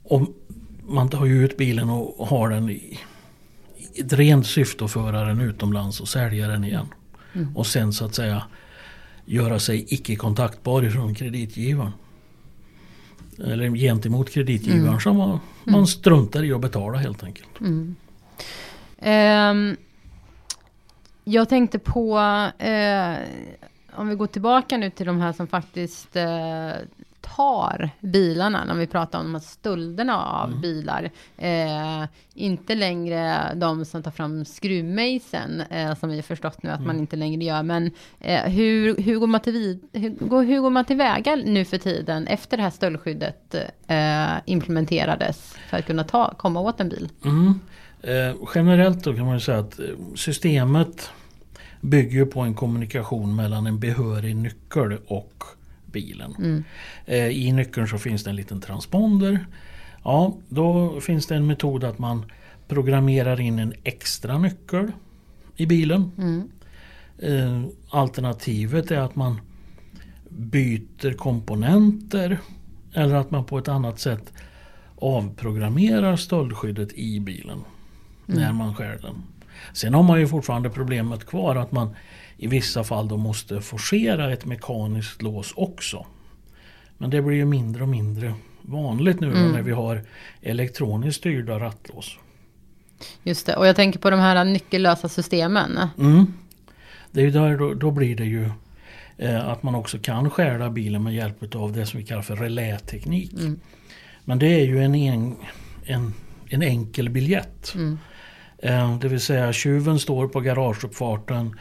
Och 0.04 0.22
man 0.88 1.10
tar 1.10 1.26
ju 1.26 1.46
ut 1.46 1.58
bilen 1.58 1.90
och 1.90 2.28
har 2.28 2.50
den 2.50 2.70
i 2.70 3.00
ett 3.96 4.14
rent 4.14 4.48
syfte 4.48 4.86
att 4.86 4.92
föra 4.92 5.26
den 5.26 5.42
utomlands 5.42 6.00
och 6.00 6.08
sälja 6.08 6.48
den 6.48 6.64
igen. 6.64 6.88
Mm. 7.34 7.58
Och 7.58 7.68
sen 7.68 7.94
så 7.94 8.06
att 8.06 8.16
säga 8.16 8.44
göra 9.26 9.60
sig 9.60 9.86
icke 9.88 10.16
kontaktbar 10.16 10.90
från 10.90 11.16
kreditgivaren. 11.16 11.92
Eller 13.40 13.76
gentemot 13.76 14.30
kreditgivaren 14.30 14.88
mm. 14.88 15.00
som 15.00 15.18
man, 15.18 15.40
man 15.64 15.76
mm. 15.76 15.88
struntar 15.88 16.44
i 16.44 16.54
att 16.54 16.62
betala 16.62 16.98
helt 16.98 17.24
enkelt. 17.24 17.60
Mm. 17.60 17.96
Um, 19.00 19.78
jag 21.24 21.50
tänkte 21.50 21.80
på, 21.80 22.18
uh, 22.18 23.18
om 24.00 24.08
vi 24.08 24.16
går 24.16 24.28
tillbaka 24.28 24.78
nu 24.78 24.90
till 24.90 25.06
de 25.06 25.22
här 25.22 25.32
som 25.32 25.48
faktiskt 25.48 26.16
uh, 26.16 26.86
tar 27.36 27.90
bilarna, 28.00 28.66
när 28.66 28.76
vi 28.76 28.88
pratar 28.88 29.20
om 29.20 29.26
de 29.26 29.34
här 29.34 29.42
stölderna 29.42 30.24
av 30.24 30.50
mm. 30.50 30.62
bilar. 30.62 31.12
Eh, 31.38 32.04
inte 32.34 32.76
längre 32.76 33.54
de 33.56 33.86
som 33.86 34.04
tar 34.04 34.12
fram 34.12 34.46
skruvmejseln, 34.46 35.62
eh, 35.62 35.96
som 35.96 36.10
vi 36.10 36.16
har 36.16 36.22
förstått 36.22 36.64
nu 36.64 36.70
att 36.70 36.80
mm. 36.80 36.88
man 36.88 37.00
inte 37.00 37.16
längre 37.16 37.44
gör. 37.44 37.64
Men 37.64 37.92
eh, 38.20 38.42
hur, 38.44 38.98
hur, 38.98 39.20
går 39.20 39.28
man 39.28 39.42
till, 39.42 39.80
hur, 39.94 40.44
hur 40.44 40.60
går 40.60 40.70
man 40.70 40.86
tillväga 40.86 41.36
nu 41.36 41.66
för 41.66 41.78
tiden 41.78 42.28
efter 42.28 42.58
det 42.58 42.64
här 42.64 42.70
stöldskyddet 42.70 43.56
eh, 43.88 44.34
implementerades 44.46 45.56
för 45.70 45.78
att 45.78 45.86
kunna 45.86 46.04
ta, 46.04 46.34
komma 46.38 46.60
åt 46.60 46.80
en 46.80 46.90
bil? 46.90 47.10
Mm. 47.26 47.60
Eh, 48.04 48.36
generellt 48.56 49.04
då 49.04 49.14
kan 49.14 49.26
man 49.26 49.42
säga 49.42 49.60
att 49.60 49.80
eh, 49.80 49.86
systemet 50.16 51.10
bygger 51.82 52.26
på 52.26 52.42
en 52.42 52.54
kommunikation 52.54 53.36
mellan 53.36 53.68
en 53.68 53.80
behörig 53.80 54.36
nyckel 54.36 54.98
och 55.08 55.44
bilen. 55.86 56.36
Mm. 56.38 56.64
Eh, 57.06 57.28
I 57.28 57.52
nyckeln 57.52 57.88
så 57.88 57.98
finns 57.98 58.24
det 58.24 58.30
en 58.30 58.36
liten 58.36 58.62
transponder. 58.62 59.46
Ja, 60.04 60.38
då 60.50 61.00
finns 61.02 61.28
det 61.28 61.36
en 61.36 61.48
metod 61.48 61.84
att 61.84 62.00
man 62.00 62.26
programmerar 62.68 63.40
in 63.40 63.60
en 63.60 63.74
extra 63.84 64.38
nyckel 64.38 64.92
i 65.56 65.66
bilen. 65.66 66.12
Mm. 66.18 66.50
Eh, 67.18 67.64
alternativet 67.90 68.92
är 68.92 69.00
att 69.00 69.16
man 69.16 69.42
byter 70.30 71.14
komponenter 71.14 72.38
eller 72.94 73.16
att 73.16 73.32
man 73.32 73.46
på 73.46 73.58
ett 73.58 73.68
annat 73.68 74.00
sätt 74.00 74.34
avprogrammerar 74.96 76.16
stöldskyddet 76.16 76.94
i 76.94 77.20
bilen 77.20 77.60
mm. 78.28 78.42
när 78.42 78.54
man 78.54 78.76
skär 78.76 79.00
den. 79.02 79.24
Sen 79.74 79.94
har 79.94 80.04
man 80.04 80.20
ju 80.20 80.28
fortfarande 80.28 80.70
problemet 80.70 81.26
kvar 81.26 81.56
att 81.56 81.72
man 81.72 81.96
i 82.38 82.48
vissa 82.48 82.84
fall 82.84 83.08
då 83.08 83.18
måste 83.18 83.62
forcera 83.62 84.34
ett 84.34 84.46
mekaniskt 84.46 85.22
lås 85.22 85.54
också. 85.56 86.06
Men 86.98 87.10
det 87.10 87.22
blir 87.22 87.36
ju 87.36 87.46
mindre 87.46 87.84
och 87.84 87.90
mindre 87.90 88.34
vanligt 88.62 89.20
nu 89.20 89.28
mm. 89.28 89.52
när 89.52 89.62
vi 89.62 89.72
har 89.72 90.02
elektroniskt 90.42 91.20
styrda 91.20 91.60
rattlås. 91.60 92.18
Just 93.24 93.46
det, 93.46 93.56
och 93.56 93.68
jag 93.68 93.76
tänker 93.76 94.00
på 94.00 94.10
de 94.10 94.20
här 94.20 94.46
nyckellösa 94.46 95.10
systemen. 95.10 95.80
Mm. 96.00 96.34
Det 97.12 97.22
är 97.22 97.32
där, 97.32 97.58
då, 97.58 97.74
då 97.74 97.92
blir 97.92 98.16
det 98.16 98.26
ju 98.26 98.50
eh, 99.18 99.48
att 99.48 99.64
man 99.64 99.76
också 99.76 99.98
kan 100.00 100.30
stjäla 100.30 100.70
bilen 100.70 101.04
med 101.04 101.16
hjälp 101.16 101.56
av 101.56 101.74
det 101.74 101.86
som 101.86 102.00
vi 102.00 102.06
kallar 102.06 102.22
för 102.22 102.36
reläteknik. 102.36 103.34
Mm. 103.34 103.60
Men 104.26 104.40
det 104.40 104.48
är 104.48 104.66
ju 104.66 104.84
en, 104.84 104.96
en, 104.96 105.36
en, 105.86 106.14
en 106.50 106.62
enkel 106.62 107.10
biljett. 107.10 107.74
Mm. 107.76 108.00
Eh, 108.64 108.98
det 108.98 109.08
vill 109.08 109.20
säga 109.20 109.54
tjuven 109.54 110.00
står 110.00 110.28
på 110.28 110.40
garageuppfarten 110.40 111.60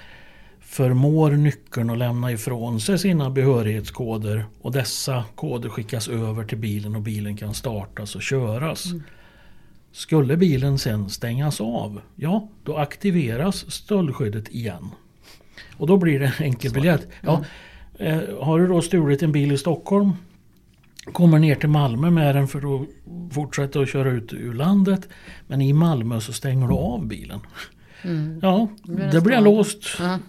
förmår 0.60 1.30
nyckeln 1.30 1.90
att 1.90 1.98
lämna 1.98 2.32
ifrån 2.32 2.80
sig 2.80 2.98
sina 2.98 3.30
behörighetskoder 3.30 4.44
och 4.60 4.72
dessa 4.72 5.24
koder 5.34 5.68
skickas 5.68 6.08
över 6.08 6.44
till 6.44 6.58
bilen 6.58 6.96
och 6.96 7.02
bilen 7.02 7.36
kan 7.36 7.54
startas 7.54 8.14
och 8.14 8.22
köras. 8.22 8.86
Mm. 8.86 9.02
Skulle 9.92 10.36
bilen 10.36 10.78
sen 10.78 11.10
stängas 11.10 11.60
av, 11.60 12.00
ja 12.14 12.48
då 12.62 12.76
aktiveras 12.76 13.70
stöldskyddet 13.70 14.48
igen. 14.48 14.90
Och 15.76 15.86
då 15.86 15.96
blir 15.96 16.20
det 16.20 16.26
en 16.26 16.44
enkel 16.44 16.72
biljett. 16.72 17.08
Ja, 17.20 17.44
eh, 17.98 18.20
har 18.40 18.60
du 18.60 18.66
då 18.66 18.82
stulit 18.82 19.22
en 19.22 19.32
bil 19.32 19.52
i 19.52 19.58
Stockholm 19.58 20.12
Kommer 21.12 21.38
ner 21.38 21.54
till 21.54 21.68
Malmö 21.68 22.10
med 22.10 22.34
den 22.34 22.48
för 22.48 22.82
att 22.82 22.88
fortsätta 23.34 23.80
att 23.80 23.88
köra 23.88 24.10
ut 24.10 24.32
ur 24.32 24.54
landet. 24.54 25.08
Men 25.46 25.62
i 25.62 25.72
Malmö 25.72 26.20
så 26.20 26.32
stänger 26.32 26.68
du 26.68 26.74
av 26.74 27.06
bilen. 27.06 27.40
Mm. 28.02 28.38
Ja, 28.42 28.68
det 29.12 29.20
blir 29.20 29.40
låst. 29.40 30.00
Mm 30.00 30.20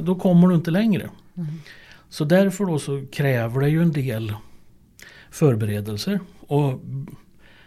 då 0.00 0.14
kommer 0.14 0.48
du 0.48 0.54
inte 0.54 0.70
längre. 0.70 1.10
Mm. 1.36 1.48
Så 2.08 2.24
därför 2.24 2.64
då 2.64 2.78
så 2.78 3.04
kräver 3.12 3.60
det 3.60 3.68
ju 3.68 3.82
en 3.82 3.92
del 3.92 4.34
förberedelser 5.30 6.20
och 6.40 6.80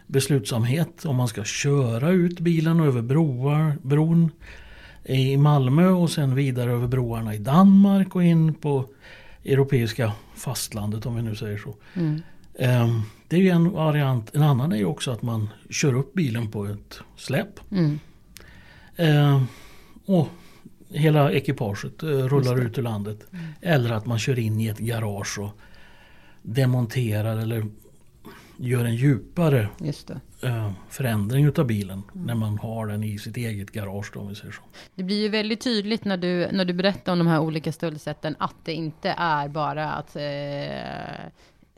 beslutsamhet 0.08 1.06
om 1.06 1.16
man 1.16 1.28
ska 1.28 1.44
köra 1.44 2.10
ut 2.10 2.40
bilen 2.40 2.80
över 2.80 3.02
broar, 3.02 3.78
bron 3.82 4.32
i 5.04 5.38
Malmö 5.38 5.88
och 5.88 6.10
sen 6.10 6.36
vidare 6.36 6.72
över 6.72 6.88
broarna 6.88 7.36
i 7.36 7.38
Danmark 7.38 8.16
och 8.16 8.24
in 8.24 8.54
på 8.54 8.86
europeiska 9.43 10.12
fastlandet 10.36 11.05
om 11.05 11.15
vi 11.15 11.22
nu 11.22 11.36
säger 11.36 11.58
så. 11.58 11.75
Mm. 11.93 12.22
Um, 12.60 13.01
det 13.27 13.36
är 13.36 13.41
ju 13.41 13.50
en 13.50 13.72
variant. 13.72 14.36
En 14.36 14.43
annan 14.43 14.72
är 14.72 14.77
ju 14.77 14.86
också 14.86 15.12
att 15.12 15.22
man 15.22 15.50
kör 15.69 15.93
upp 15.93 16.13
bilen 16.13 16.51
på 16.51 16.65
ett 16.65 17.00
släp. 17.15 17.72
Mm. 17.72 18.00
Um, 18.98 19.48
och 20.05 20.27
hela 20.89 21.31
ekipaget 21.31 22.03
eh, 22.03 22.08
rullar 22.08 22.62
ut 22.62 22.77
ur 22.77 22.81
landet. 22.81 23.25
Mm. 23.31 23.46
Eller 23.62 23.91
att 23.91 24.05
man 24.05 24.19
kör 24.19 24.39
in 24.39 24.60
i 24.60 24.67
ett 24.67 24.79
garage 24.79 25.39
och 25.39 25.51
demonterar 26.41 27.38
eller 27.38 27.65
gör 28.58 28.86
en 28.86 28.96
djupare 28.96 29.69
förändring 30.89 31.46
utav 31.46 31.65
bilen 31.65 32.03
mm. 32.13 32.27
när 32.27 32.36
man 32.36 32.58
har 32.58 32.88
den 32.88 33.03
i 33.03 33.19
sitt 33.19 33.38
eget 33.38 33.72
garage. 33.72 34.12
Då, 34.13 34.19
om 34.19 34.27
vi 34.27 34.36
säger 34.36 34.51
så. 34.51 34.62
Det 34.96 35.03
blir 35.03 35.22
ju 35.22 35.29
väldigt 35.29 35.62
tydligt 35.62 36.05
när 36.05 36.17
du, 36.17 36.48
när 36.51 36.65
du 36.65 36.74
berättar 36.74 37.12
om 37.12 37.17
de 37.17 37.27
här 37.27 37.39
olika 37.39 37.72
stöldsätten 37.72 38.36
att 38.39 38.55
det 38.63 38.74
inte 38.74 39.15
är 39.17 39.48
bara 39.48 39.91
att 39.91 40.15
eh, 40.15 41.31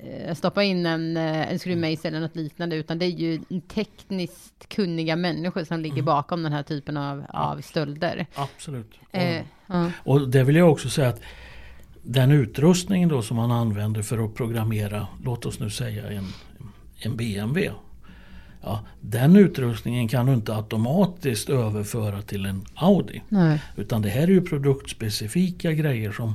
Eh, 0.03 0.35
stoppa 0.35 0.63
in 0.63 0.85
en, 0.85 1.17
eh, 1.17 1.51
en 1.51 1.59
skruvmejsel 1.59 2.13
eller 2.13 2.27
något 2.27 2.35
liknande, 2.35 2.75
utan 2.75 2.99
det 2.99 3.05
är 3.05 3.09
ju 3.09 3.39
tekniskt 3.67 4.69
kunniga 4.69 5.15
människor 5.15 5.63
som 5.63 5.79
ligger 5.79 5.95
mm. 5.95 6.05
bakom 6.05 6.43
den 6.43 6.53
här 6.53 6.63
typen 6.63 6.97
av, 6.97 7.25
av 7.29 7.61
stölder. 7.61 8.25
Absolut. 8.35 8.91
Eh, 9.11 9.41
ja. 9.67 9.91
och 10.03 10.29
det 10.29 10.43
vill 10.43 10.55
jag 10.55 10.71
också 10.71 10.89
säga 10.89 11.09
att 11.09 11.21
den 12.03 12.31
utrustning 12.31 13.07
då 13.07 13.21
som 13.21 13.37
man 13.37 13.51
använder 13.51 14.01
för 14.01 14.25
att 14.25 14.35
programmera, 14.35 15.07
låt 15.23 15.45
oss 15.45 15.59
nu 15.59 15.69
säga 15.69 16.11
en, 16.11 16.27
en 16.97 17.17
BMW. 17.17 17.71
Ja, 18.63 18.79
den 19.01 19.35
utrustningen 19.35 20.07
kan 20.07 20.25
du 20.25 20.33
inte 20.33 20.55
automatiskt 20.55 21.49
överföra 21.49 22.21
till 22.21 22.45
en 22.45 22.65
Audi. 22.75 23.21
Nej. 23.29 23.61
Utan 23.75 24.01
det 24.01 24.09
här 24.09 24.23
är 24.23 24.27
ju 24.27 24.41
produktspecifika 24.41 25.71
grejer 25.71 26.11
som 26.11 26.33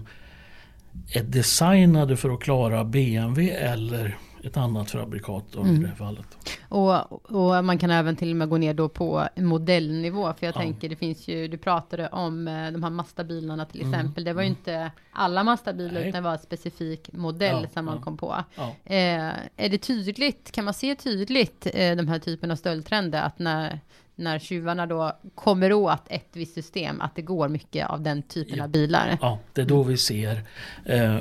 är 1.13 1.23
designade 1.23 2.17
för 2.17 2.31
att 2.31 2.41
klara 2.41 2.85
BMW 2.85 3.51
eller 3.51 4.17
ett 4.47 4.57
annat 4.57 4.91
fabrikat 4.91 5.45
då, 5.53 5.61
mm. 5.61 5.75
i 5.75 5.79
det 5.79 5.87
här 5.87 5.95
fallet. 5.95 6.59
Och, 6.69 7.31
och, 7.31 7.65
man 7.65 7.79
kan 7.79 7.91
även 7.91 8.17
till 8.17 8.31
och 8.31 8.37
med 8.37 8.49
gå 8.49 8.57
ner 8.57 8.75
då 8.75 8.89
på 8.89 9.29
modellnivå. 9.37 10.33
För 10.33 10.47
jag 10.47 10.55
ja. 10.55 10.61
tänker 10.61 10.89
det 10.89 10.97
finns 10.97 11.29
ju, 11.29 11.49
du 11.49 11.59
pratade 11.59 12.09
om 12.09 12.49
eh, 12.49 12.71
de 12.73 12.83
här 12.83 12.91
Mazda-bilarna 12.91 13.65
till 13.65 13.83
mm. 13.83 13.95
exempel. 13.95 14.25
Det 14.25 14.33
var 14.33 14.43
ju 14.43 14.47
mm. 14.47 14.59
inte 14.59 14.91
alla 15.11 15.45
Mazda-bilar 15.45 16.01
utan 16.01 16.13
det 16.13 16.21
var 16.21 16.33
en 16.33 16.39
specifik 16.39 17.13
modell 17.13 17.63
ja, 17.63 17.69
som 17.69 17.85
man 17.85 18.01
kom 18.01 18.17
på. 18.17 18.45
Eh, 18.85 19.31
är 19.57 19.69
det 19.69 19.79
tydligt, 19.79 20.53
kan 20.53 20.65
man 20.65 20.75
se 20.75 20.95
tydligt 20.95 21.67
eh, 21.75 21.97
de 21.97 22.09
här 22.09 22.19
typen 22.19 22.51
av 22.51 22.57
stöldtrender? 22.57 23.23
Att 23.23 23.39
när 23.39 23.81
när 24.17 24.39
tjuvarna 24.39 24.87
då 24.87 25.13
kommer 25.35 25.73
åt 25.73 26.03
ett 26.07 26.29
visst 26.33 26.55
system, 26.55 27.01
att 27.01 27.15
det 27.15 27.23
går 27.23 27.49
mycket 27.49 27.87
av 27.87 28.03
den 28.03 28.23
typen 28.23 28.61
av 28.61 28.69
bilar. 28.69 29.19
Ja, 29.21 29.39
det 29.53 29.61
är 29.61 29.67
då 29.67 29.83
vi 29.83 29.97
ser 29.97 30.43
eh, 30.85 31.19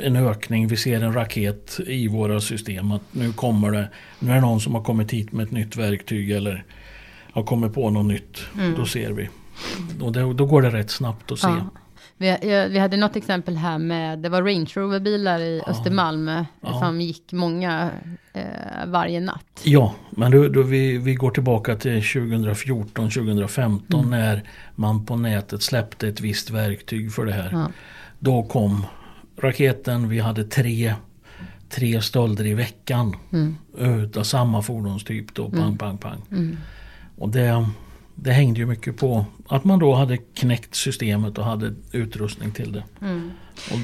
en 0.00 0.16
ökning. 0.16 0.68
Vi 0.68 0.76
ser 0.76 1.00
en 1.02 1.12
raket 1.12 1.80
i 1.86 2.08
våra 2.08 2.40
system. 2.40 2.92
Att 2.92 3.02
nu 3.10 3.32
kommer 3.32 3.72
det. 3.72 3.88
Nu 4.18 4.30
är 4.30 4.34
det 4.34 4.40
någon 4.40 4.60
som 4.60 4.74
har 4.74 4.82
kommit 4.82 5.12
hit 5.12 5.32
med 5.32 5.44
ett 5.44 5.52
nytt 5.52 5.76
verktyg 5.76 6.30
eller 6.30 6.64
har 7.32 7.42
kommit 7.42 7.74
på 7.74 7.90
något 7.90 8.06
nytt. 8.06 8.38
Mm. 8.54 8.74
Då 8.74 8.86
ser 8.86 9.12
vi. 9.12 9.28
Och 10.00 10.12
det, 10.12 10.34
då 10.34 10.46
går 10.46 10.62
det 10.62 10.70
rätt 10.70 10.90
snabbt 10.90 11.32
att 11.32 11.38
se. 11.38 11.48
Ja. 11.48 11.70
Vi, 12.18 12.38
vi 12.70 12.78
hade 12.78 12.96
något 12.96 13.16
exempel 13.16 13.56
här 13.56 13.78
med, 13.78 14.18
det 14.18 14.28
var 14.28 14.42
Range 14.42 14.70
Rover-bilar 14.74 15.40
i 15.40 15.62
Ja. 15.66 15.70
Östermalm 15.72 16.28
eh, 16.28 16.42
Ja. 16.60 16.80
som 16.80 17.00
gick 17.00 17.32
många 17.32 17.90
eh, 18.32 18.42
varje 18.86 19.20
natt. 19.20 19.60
Ja, 19.64 19.94
men 20.10 20.32
då, 20.32 20.48
då 20.48 20.62
vi, 20.62 20.98
vi 20.98 21.14
går 21.14 21.30
tillbaka 21.30 21.76
till 21.76 22.02
2014, 22.02 23.10
2015 23.10 24.00
Mm. 24.04 24.10
när 24.10 24.42
man 24.74 25.06
på 25.06 25.16
nätet 25.16 25.62
släppte 25.62 26.08
ett 26.08 26.20
visst 26.20 26.50
verktyg 26.50 27.12
för 27.12 27.26
det 27.26 27.32
här. 27.32 27.48
Ja. 27.52 27.70
Då 28.18 28.42
kom 28.42 28.86
raketen, 29.38 30.08
vi 30.08 30.18
hade 30.20 30.44
tre, 30.44 30.94
tre 31.68 32.02
stölder 32.02 32.46
i 32.46 32.54
veckan 32.54 33.16
Mm. 33.32 33.56
utav 33.78 34.22
samma 34.22 34.62
fordonstyp. 34.62 35.34
Då, 35.34 35.50
pang, 35.50 35.60
Mm. 35.62 35.78
pang, 35.78 35.98
pang. 35.98 36.22
Mm. 36.30 36.56
Och 37.18 37.28
det, 37.28 37.66
det 38.16 38.32
hängde 38.32 38.60
ju 38.60 38.66
mycket 38.66 38.96
på 38.96 39.24
att 39.48 39.64
man 39.64 39.78
då 39.78 39.94
hade 39.94 40.16
knäckt 40.16 40.74
systemet 40.74 41.38
och 41.38 41.44
hade 41.44 41.74
utrustning 41.92 42.52
till 42.52 42.72
det. 42.72 42.84
Mm. 43.00 43.30
Och, 43.70 43.78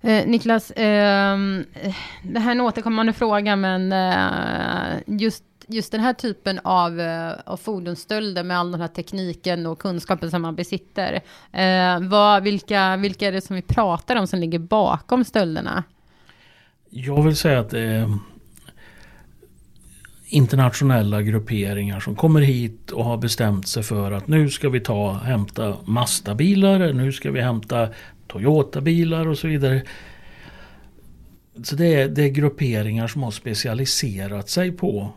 Eh, 0.00 0.26
Niklas, 0.26 0.72
ehm, 0.76 1.64
eh, 1.72 1.94
det 2.22 2.40
här 2.40 2.50
är 2.50 2.54
en 2.54 2.60
återkommande 2.60 3.12
fråga, 3.12 3.56
men 3.56 3.92
eh, 3.92 5.02
just, 5.06 5.44
just 5.66 5.92
den 5.92 6.00
här 6.00 6.12
typen 6.12 6.60
av, 6.64 7.00
eh, 7.00 7.32
av 7.44 7.56
fordonsstölder 7.56 8.42
med 8.42 8.58
all 8.58 8.72
den 8.72 8.80
här 8.80 8.88
tekniken 8.88 9.66
och 9.66 9.78
kunskapen 9.78 10.30
som 10.30 10.42
man 10.42 10.54
besitter. 10.54 11.20
Eh, 11.52 12.00
vad, 12.00 12.42
vilka, 12.42 12.96
vilka 12.96 13.28
är 13.28 13.32
det 13.32 13.40
som 13.40 13.56
vi 13.56 13.62
pratar 13.62 14.16
om 14.16 14.26
som 14.26 14.38
ligger 14.38 14.58
bakom 14.58 15.24
stölderna? 15.24 15.84
jag 16.90 17.22
vill 17.22 17.36
säga 17.36 17.60
att 17.60 17.70
det 17.70 17.80
är 17.80 18.18
internationella 20.28 21.22
grupperingar 21.22 22.00
som 22.00 22.16
kommer 22.16 22.40
hit 22.40 22.90
och 22.90 23.04
har 23.04 23.16
bestämt 23.16 23.68
sig 23.68 23.82
för 23.82 24.12
att 24.12 24.28
nu 24.28 24.50
ska 24.50 24.68
vi 24.68 24.80
ta 24.80 25.12
hämta 25.12 25.76
Mazda-bilar, 25.84 26.92
nu 26.92 27.12
ska 27.12 27.30
vi 27.30 27.40
hämta 27.40 27.88
Toyota-bilar 28.26 29.28
och 29.28 29.38
så 29.38 29.48
vidare. 29.48 29.82
Så 31.62 31.76
det 31.76 31.94
är, 31.94 32.08
det 32.08 32.22
är 32.22 32.28
grupperingar 32.28 33.06
som 33.06 33.22
har 33.22 33.30
specialiserat 33.30 34.48
sig 34.48 34.72
på. 34.72 35.12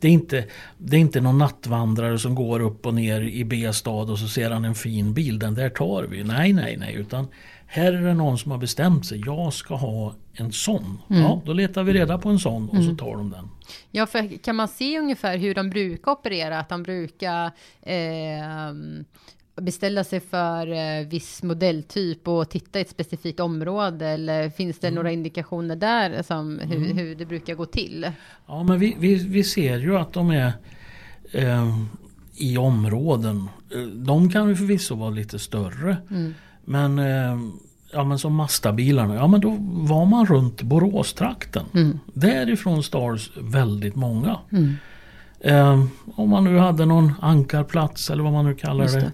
Det, 0.00 0.08
är 0.08 0.12
inte, 0.12 0.44
det 0.78 0.96
är 0.96 1.00
inte 1.00 1.20
någon 1.20 1.38
nattvandrare 1.38 2.18
som 2.18 2.34
går 2.34 2.60
upp 2.60 2.86
och 2.86 2.94
ner 2.94 3.20
i 3.20 3.44
B-stad 3.44 4.10
och 4.10 4.18
så 4.18 4.28
ser 4.28 4.50
han 4.50 4.64
en 4.64 4.74
fin 4.74 5.14
bil, 5.14 5.38
den 5.38 5.54
där 5.54 5.68
tar 5.68 6.02
vi. 6.02 6.24
Nej, 6.24 6.52
nej, 6.52 6.76
nej. 6.76 6.94
Utan 6.94 7.26
här 7.66 7.92
är 7.92 8.02
det 8.02 8.14
någon 8.14 8.38
som 8.38 8.50
har 8.50 8.58
bestämt 8.58 9.06
sig, 9.06 9.22
jag 9.26 9.52
ska 9.52 9.74
ha 9.74 10.14
en 10.32 10.52
sån. 10.52 10.98
Ja, 11.08 11.42
då 11.44 11.52
letar 11.52 11.82
vi 11.82 11.92
reda 11.92 12.18
på 12.18 12.28
en 12.28 12.38
sån 12.38 12.68
och 12.68 12.84
så 12.84 12.94
tar 12.94 13.16
de 13.16 13.30
den. 13.30 13.48
Ja, 13.90 14.06
för 14.06 14.38
kan 14.38 14.56
man 14.56 14.68
se 14.68 14.98
ungefär 14.98 15.38
hur 15.38 15.54
de 15.54 15.70
brukar 15.70 16.12
operera? 16.12 16.58
Att 16.58 16.68
de 16.68 16.82
brukar 16.82 17.50
ehm, 17.82 19.04
beställa 19.56 20.04
sig 20.04 20.20
för 20.20 20.72
eh, 20.72 21.06
viss 21.06 21.42
modelltyp 21.42 22.28
och 22.28 22.50
titta 22.50 22.78
i 22.78 22.82
ett 22.82 22.90
specifikt 22.90 23.40
område? 23.40 24.08
Eller 24.08 24.50
finns 24.50 24.78
det 24.78 24.90
några 24.90 25.10
indikationer 25.10 25.76
där 25.76 26.22
som 26.22 26.58
hur, 26.58 26.94
hur 26.94 27.14
det 27.14 27.26
brukar 27.26 27.54
gå 27.54 27.66
till? 27.66 28.10
Ja, 28.46 28.62
men 28.62 28.78
vi, 28.78 28.96
vi, 28.98 29.14
vi 29.14 29.44
ser 29.44 29.78
ju 29.78 29.96
att 29.96 30.12
de 30.12 30.30
är 30.30 30.52
eh, 31.32 31.78
i 32.36 32.56
områden. 32.58 33.48
Eh, 33.74 33.80
De 33.80 34.30
kan 34.30 34.48
ju 34.48 34.56
förvisso 34.56 34.94
vara 34.94 35.10
lite 35.10 35.38
större. 35.38 35.96
Mm. 36.10 36.34
Men, 36.64 36.98
eh, 36.98 37.38
ja, 37.92 38.04
men 38.04 38.18
som 38.18 38.34
Mazda-bilarna, 38.34 39.14
ja 39.14 39.26
men 39.26 39.40
då 39.40 39.56
var 39.70 40.06
man 40.06 40.26
runt 40.26 40.62
Boråstrakten. 40.62 41.64
Mm. 41.74 41.98
Därifrån 42.14 42.82
stals 42.82 43.30
väldigt 43.40 43.96
många. 43.96 44.36
Mm. 44.52 44.74
Eh, 45.40 45.84
om 46.14 46.30
man 46.30 46.44
nu 46.44 46.58
hade 46.58 46.86
någon 46.86 47.12
ankarplats 47.20 48.10
eller 48.10 48.22
vad 48.22 48.32
man 48.32 48.44
nu 48.44 48.54
kallar 48.54 48.84
Just 48.84 48.94
det. 49.00 49.10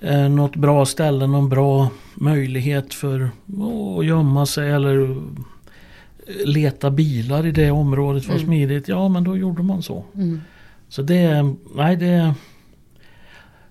Eh, 0.00 0.28
något 0.28 0.56
bra 0.56 0.86
ställe, 0.86 1.26
någon 1.26 1.48
bra 1.48 1.90
möjlighet 2.14 2.94
för 2.94 3.30
att 3.98 4.04
gömma 4.06 4.46
sig 4.46 4.70
eller 4.70 5.10
eh, 5.10 5.16
leta 6.44 6.90
bilar 6.90 7.46
i 7.46 7.50
det 7.52 7.70
området 7.70 8.28
var 8.28 8.34
Mm. 8.34 8.46
smidigt. 8.46 8.88
Ja 8.88 9.08
men 9.08 9.24
då 9.24 9.36
gjorde 9.36 9.62
man 9.62 9.82
så. 9.82 10.04
Mm. 10.14 10.40
Så 10.88 11.02
det 11.02 11.54
nej, 11.74 11.96
det 11.96 12.06
är 12.06 12.34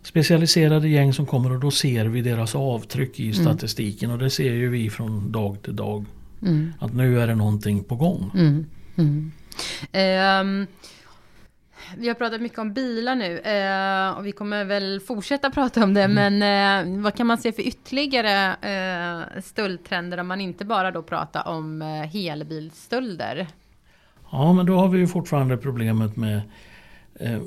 specialiserade 0.08 0.88
gäng 0.88 1.14
som 1.14 1.26
kommer 1.26 1.52
och 1.52 1.60
då 1.60 1.72
ser 1.72 2.06
vi 2.06 2.22
deras 2.22 2.56
avtryck 2.56 3.20
i 3.20 3.34
statistiken 3.34 4.12
och 4.12 4.18
det 4.18 4.30
ser 4.30 4.54
ju 4.54 4.70
vi 4.70 4.90
från 4.90 5.32
dag 5.32 5.62
till 5.62 5.76
dag. 5.76 6.06
Mm. 6.42 6.74
Att 6.80 6.94
nu 6.94 7.22
är 7.22 7.28
det 7.28 7.36
någonting 7.36 7.84
på 7.84 7.96
gång. 7.96 8.32
Mm. 8.34 8.66
Mm. 8.98 9.32
Ehm, 9.92 10.68
vi 11.98 12.08
har 12.08 12.16
pratat 12.16 12.42
mycket 12.42 12.60
om 12.60 12.74
bilar 12.74 13.16
nu 13.16 13.40
eh, 13.40 14.18
och 14.18 14.26
vi 14.26 14.32
kommer 14.32 14.66
väl 14.66 15.00
fortsätta 15.00 15.50
prata 15.50 15.84
om 15.84 15.94
det. 15.94 16.08
Men 16.08 16.42
eh, 16.44 17.04
vad 17.04 17.16
kan 17.16 17.28
man 17.28 17.38
se 17.38 17.52
för 17.52 17.62
ytterligare 17.62 18.56
eh, 18.62 19.42
stöldtrender 19.42 20.18
om 20.18 20.28
man 20.28 20.42
inte 20.42 20.66
bara 20.66 20.92
då 20.92 21.04
pratar 21.04 21.48
om 21.48 21.82
helbilsstölder? 22.14 23.48
Ja 24.32 24.54
men 24.54 24.66
då 24.66 24.78
har 24.78 24.88
vi 24.88 25.00
ju 25.00 25.08
fortfarande 25.08 25.58
problemet 25.58 26.16
med 26.16 26.42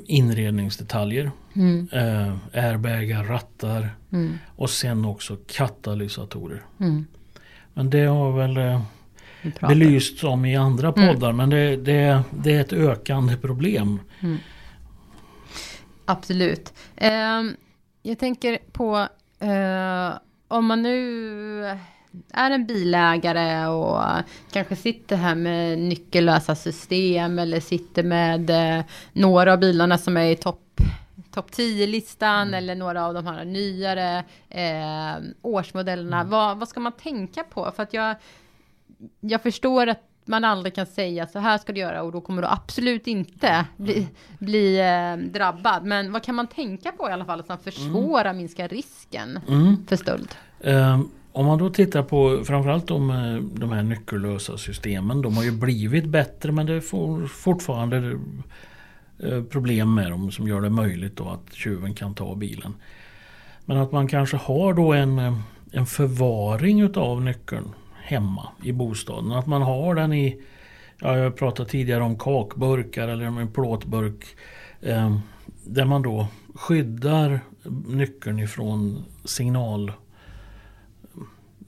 inredningsdetaljer. 0.05 1.31
Mm. 1.55 1.87
Eh, 1.91 2.35
airbagar, 2.65 3.23
rattar 3.23 3.89
Mm. 4.13 4.37
och 4.55 4.69
sen 4.69 5.05
också 5.05 5.37
katalysatorer. 5.47 6.61
Mm. 6.79 7.05
Men 7.73 7.89
det 7.89 8.05
har 8.05 8.31
väl 8.31 8.57
eh, 8.57 8.81
belysts 9.67 10.23
om 10.23 10.45
i 10.45 10.55
andra 10.55 10.93
Mm. 10.97 11.07
poddar 11.13 11.31
men 11.33 11.49
det, 11.49 11.75
det, 11.77 12.23
det 12.43 12.53
är 12.53 12.61
ett 12.61 12.73
ökande 12.73 13.37
problem. 13.37 13.99
Absolut. 16.05 16.73
Ehm, 16.95 17.55
jag 18.01 18.19
tänker 18.19 18.57
på 18.71 19.07
eh, 19.39 20.13
om 20.47 20.65
man 20.65 20.81
nu 20.81 21.77
är 22.33 22.51
en 22.51 22.65
bilägare 22.65 23.67
och 23.67 24.03
kanske 24.51 24.75
sitter 24.75 25.15
här 25.15 25.35
med 25.35 25.79
nyckellösa 25.79 26.55
system 26.55 27.39
eller 27.39 27.59
sitter 27.59 28.03
med 28.03 28.49
eh, 28.79 28.85
några 29.13 29.53
av 29.53 29.59
bilarna 29.59 29.97
som 29.97 30.17
är 30.17 30.25
i 30.31 30.35
topp 30.35 30.57
topp 31.31 31.51
10-listan 31.51 32.53
eller 32.53 32.75
några 32.75 33.05
av 33.05 33.13
de 33.13 33.25
här 33.27 33.45
nyare 33.45 34.23
eh, 34.49 35.23
årsmodellerna. 35.41 36.23
Vad, 36.23 36.57
vad 36.57 36.67
ska 36.67 36.79
man 36.79 36.91
tänka 36.91 37.43
på? 37.43 37.71
För 37.75 37.83
att 37.83 37.93
jag, 37.93 38.15
jag 39.19 39.41
förstår 39.43 39.87
att 39.87 40.01
man 40.25 40.43
aldrig 40.45 40.75
kan 40.75 40.85
säga 40.85 41.27
så 41.27 41.39
här 41.39 41.57
ska 41.57 41.73
du 41.73 41.79
göra 41.79 42.03
och 42.03 42.11
då 42.11 42.21
kommer 42.21 42.41
du 42.41 42.47
absolut 42.47 43.07
inte 43.07 43.65
bli, 43.77 44.07
bli 44.39 44.79
eh, 44.79 45.29
drabbad. 45.31 45.85
Men 45.85 46.11
vad 46.11 46.23
kan 46.23 46.35
man 46.35 46.47
tänka 46.47 46.91
på 46.91 47.09
i 47.09 47.11
alla 47.11 47.25
fall 47.25 47.43
som 47.43 47.57
försvårar, 47.57 48.33
minskar 48.33 48.67
risken 48.67 49.39
Mm. 49.47 49.85
för 49.87 49.95
stöld? 49.95 50.35
Eh, 50.59 50.99
om 51.33 51.45
man 51.45 51.57
då 51.59 51.69
tittar 51.69 52.03
på 52.03 52.43
framförallt 52.45 52.87
de, 52.87 53.09
eh, 53.09 53.35
de 53.59 53.71
här 53.71 53.83
nyckellösa 53.83 54.57
systemen. 54.57 55.21
De 55.21 55.37
har 55.37 55.43
ju 55.43 55.51
blivit 55.51 56.05
bättre 56.05 56.51
men 56.51 56.65
det 56.65 56.73
är 56.73 57.27
fortfarande 57.27 58.19
eh, 59.19 59.43
problem 59.43 59.93
med 59.93 60.11
dem 60.11 60.31
som 60.31 60.47
gör 60.47 60.61
det 60.61 60.69
möjligt 60.69 61.15
då 61.15 61.29
att 61.29 61.53
tjuven 61.53 61.93
kan 61.93 62.15
ta 62.15 62.35
bilen. 62.35 62.73
Men 63.65 63.77
att 63.77 63.91
man 63.91 64.07
kanske 64.07 64.37
har 64.37 64.73
då 64.73 64.93
en, 64.93 65.19
eh, 65.19 65.37
en 65.71 65.85
förvaring 65.85 66.81
utav 66.81 67.21
nyckeln 67.21 67.73
hemma 68.03 68.47
i 68.63 68.71
bostaden. 68.71 69.31
Att 69.31 69.47
man 69.47 69.61
har 69.61 69.95
den 69.95 70.13
i, 70.13 70.41
ja, 70.99 71.17
jag 71.17 71.35
pratade 71.37 71.69
tidigare 71.69 72.03
om 72.03 72.19
kakburkar 72.19 73.07
eller 73.07 73.27
om 73.27 73.37
en 73.37 73.51
plåtburk. 73.51 74.25
Eh, 74.81 75.17
där 75.63 75.85
man 75.85 76.01
då 76.01 76.27
skyddar 76.55 77.39
nyckeln 77.87 78.39
ifrån 78.39 79.05
signal 79.25 79.91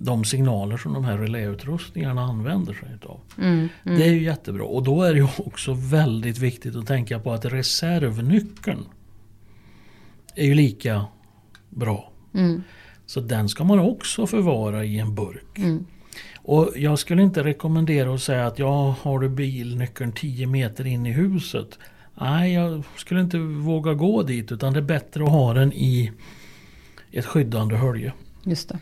de 0.05 0.23
signaler 0.25 0.77
som 0.77 0.93
de 0.93 1.03
här 1.05 1.17
reläutrustningarna 1.17 2.21
använder 2.21 2.73
sig 2.73 2.89
utav. 2.95 3.19
Mm, 3.37 3.69
mm, 3.85 3.99
Det 3.99 4.05
är 4.05 4.11
ju 4.11 4.23
jättebra 4.23 4.63
och 4.63 4.83
då 4.83 5.03
är 5.03 5.13
det 5.13 5.19
ju 5.19 5.27
också 5.37 5.73
väldigt 5.73 6.37
viktigt 6.37 6.75
att 6.75 6.87
tänka 6.87 7.19
på 7.19 7.31
att 7.31 7.45
reservnyckeln 7.45 8.85
är 10.35 10.45
ju 10.45 10.53
lika 10.53 11.05
bra. 11.69 12.11
mm, 12.33 12.63
Så 13.05 13.19
den 13.19 13.49
ska 13.49 13.63
man 13.63 13.79
också 13.79 14.27
förvara 14.27 14.83
i 14.85 14.99
en 14.99 15.15
burk. 15.15 15.57
mm, 15.57 15.85
Och 16.35 16.69
jag 16.75 16.99
skulle 16.99 17.21
inte 17.23 17.43
rekommendera 17.43 18.13
att 18.13 18.21
säga 18.21 18.47
att 18.47 18.59
jag 18.59 18.91
har 19.01 19.19
du 19.19 19.29
bilnyckeln 19.29 20.11
10 20.11 20.47
meter 20.47 20.87
in 20.87 21.05
i 21.05 21.11
huset. 21.11 21.79
Nej, 22.21 22.53
jag 22.53 22.83
skulle 22.97 23.21
inte 23.21 23.37
våga 23.37 23.93
gå 23.93 24.23
dit 24.23 24.51
utan 24.51 24.73
det 24.73 24.79
är 24.79 24.81
bättre 24.81 25.23
att 25.23 25.29
ha 25.29 25.53
den 25.53 25.73
i 25.73 26.11
ett 27.11 27.25
skyddande 27.25 27.75
hölje. 27.75 28.13
just 28.43 28.69
det. 28.69 28.79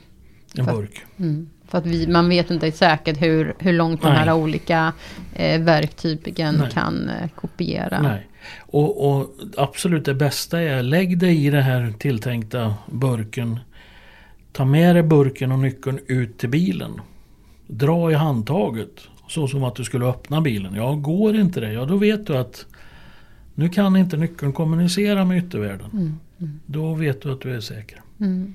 En 0.57 0.65
För- 0.65 0.73
burk. 0.75 1.01
Mm. 1.19 1.49
För 1.67 1.77
att 1.77 1.85
vi, 1.85 2.07
man 2.07 2.29
vet 2.29 2.51
inte 2.51 2.71
säkert 2.71 3.21
hur, 3.21 3.53
hur 3.59 3.73
långt 3.73 4.01
de 4.01 4.07
Nej. 4.07 4.17
här 4.17 4.33
olika 4.33 4.93
eh, 5.33 5.61
verktygen 5.61 6.63
kan 6.73 7.09
eh, 7.09 7.29
kopiera. 7.35 8.01
Nej. 8.01 8.27
Och, 8.59 9.09
och 9.19 9.35
absolut 9.57 10.05
det 10.05 10.13
bästa 10.13 10.61
är 10.61 10.83
lägg 10.83 11.17
dig 11.19 11.45
i 11.45 11.49
den 11.49 11.63
här 11.63 11.93
tilltänkta 11.99 12.73
burken. 12.91 13.59
Ta 14.51 14.65
med 14.65 14.95
dig 14.95 15.03
burken 15.03 15.51
och 15.51 15.59
nyckeln 15.59 15.99
ut 16.07 16.37
till 16.37 16.49
bilen. 16.49 16.91
Dra 17.67 18.11
i 18.11 18.13
handtaget. 18.13 18.99
Så 19.29 19.47
som 19.47 19.63
att 19.63 19.75
du 19.75 19.83
skulle 19.83 20.05
öppna 20.05 20.41
bilen. 20.41 20.75
Ja, 20.75 20.93
går 20.95 21.35
inte 21.35 21.59
det, 21.59 21.73
ja 21.73 21.85
då 21.85 21.97
vet 21.97 22.27
du 22.27 22.37
att 22.37 22.65
nu 23.55 23.69
kan 23.69 23.95
inte 23.95 24.17
nyckeln 24.17 24.53
kommunicera 24.53 25.25
med 25.25 25.37
yttervärlden. 25.37 25.89
Mm, 25.93 26.19
mm, 26.39 26.59
Då 26.65 26.93
vet 26.93 27.21
du 27.21 27.31
att 27.31 27.41
du 27.41 27.55
är 27.55 27.59
säker. 27.59 28.01
mm. 28.19 28.53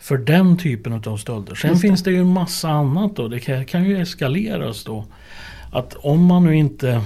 För 0.00 0.18
den 0.18 0.56
typen 0.56 0.92
av 0.92 1.16
stölder. 1.16 1.54
Sen 1.54 1.70
Just 1.70 1.82
det. 1.82 1.88
finns 1.88 2.02
det 2.02 2.10
ju 2.10 2.20
en 2.20 2.32
massa 2.32 2.70
annat 2.70 3.16
då. 3.16 3.28
Det 3.28 3.40
kan, 3.40 3.64
kan 3.64 3.84
ju 3.84 4.02
eskaleras 4.02 4.84
då. 4.84 5.04
Att 5.72 5.94
om 5.94 6.24
man 6.24 6.44
nu 6.44 6.56
inte 6.56 7.02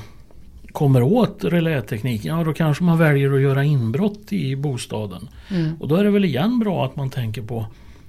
kommer 0.72 1.02
åt 1.02 1.44
relätekniken, 1.44 2.38
ja 2.38 2.44
då 2.44 2.52
kanske 2.52 2.84
man 2.84 2.98
väljer 2.98 3.32
att 3.32 3.40
göra 3.40 3.64
inbrott 3.64 4.32
i 4.32 4.56
bostaden. 4.56 5.28
Mm. 5.50 5.76
Och 5.80 5.88
då 5.88 5.96
är 5.96 6.04
det 6.04 6.10
väl 6.10 6.24
igen 6.24 6.58
bra 6.58 6.84
att 6.84 6.96
man 6.96 7.10
tänker 7.10 7.42
på 7.42 7.66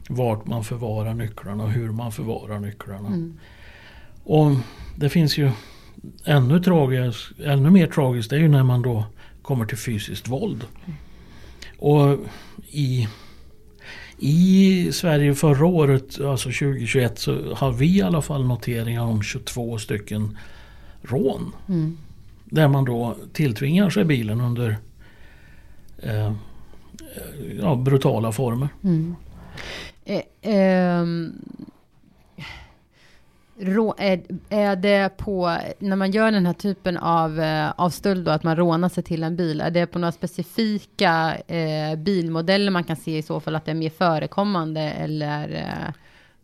vart 0.10 0.46
man 0.46 0.64
förvarar 0.64 1.14
nycklarna 1.14 1.64
och 1.64 1.72
hur 1.72 1.92
man 1.92 2.12
förvarar 2.12 2.60
nycklarna. 2.60 3.08
Mm. 3.08 3.38
Och 4.24 4.52
det 4.96 5.10
finns 5.10 5.38
ju 5.38 5.52
ännu, 6.26 6.60
tragiskt, 6.60 7.40
ännu 7.40 7.70
mer 7.70 7.88
tragiskt, 7.88 8.30
det 8.30 8.36
är 8.36 8.40
ju 8.40 8.48
när 8.48 8.64
man 8.64 8.82
då 8.82 9.04
kommer 9.42 9.66
till 9.66 9.78
fysiskt 9.78 10.28
våld. 10.28 10.66
Och 11.80 12.18
i, 12.68 13.08
i 14.18 14.90
Sverige 14.92 15.36
förra 15.36 15.66
året, 15.66 16.22
alltså 16.22 16.50
2021, 16.50 17.20
så 17.20 17.54
har 17.54 17.72
vi 17.72 17.98
i 17.98 18.02
alla 18.02 18.22
fall 18.22 18.46
noteringar 18.46 19.04
om 19.04 19.24
22 19.24 19.78
stycken 19.78 20.38
rån. 21.02 21.56
Mm. 21.70 21.98
Där 22.46 22.68
man 22.68 22.86
då 22.86 23.16
tilltvingar 23.34 23.90
sig 23.90 24.06
bilen 24.06 24.42
under 24.42 24.78
eh, 26.00 26.34
ja, 27.62 27.76
brutala 27.76 28.32
former. 28.32 28.70
Mm. 28.84 29.16
Eh, 30.06 30.22
ehm, 30.42 31.34
rå, 33.60 33.96
är, 33.98 34.22
är 34.50 34.76
det 34.76 35.18
på, 35.18 35.58
när 35.80 35.96
man 35.96 36.12
gör 36.12 36.32
den 36.32 36.46
här 36.46 36.54
typen 36.54 36.98
av, 36.98 37.40
eh, 37.40 37.72
av 37.78 37.90
stöld 37.90 38.26
då, 38.26 38.32
att 38.32 38.44
man 38.44 38.56
rånar 38.56 38.90
sig 38.90 39.04
till 39.04 39.24
en 39.24 39.36
bil, 39.36 39.62
är 39.62 39.72
det 39.72 39.86
på 39.86 40.00
några 40.00 40.12
specifika 40.12 41.36
eh, 41.48 41.96
bilmodeller 41.98 42.72
man 42.72 42.84
kan 42.84 42.96
se 42.96 43.18
i 43.18 43.22
så 43.22 43.40
fall 43.40 43.56
att 43.56 43.66
det 43.66 43.72
är 43.72 43.76
mer 43.76 43.90
förekommande 43.90 44.82
eller? 44.82 45.50
Eh, 45.56 45.94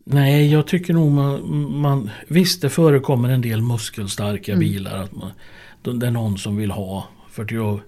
Nej, 0.04 0.52
jag 0.52 0.66
tycker 0.66 0.94
nog 0.94 1.12
man, 1.12 1.70
man... 1.80 2.10
Visst, 2.28 2.62
det 2.62 2.68
förekommer 2.68 3.28
en 3.28 3.40
del 3.40 3.62
muskelstarka 3.62 4.52
Mm. 4.52 4.60
bilar. 4.60 5.02
Att 5.02 5.12
man, 5.12 5.30
det 6.00 6.06
är 6.06 6.10
någon 6.10 6.38
som 6.38 6.56
vill 6.56 6.70
ha 6.70 7.08
för 7.30 7.42
att 7.42 7.80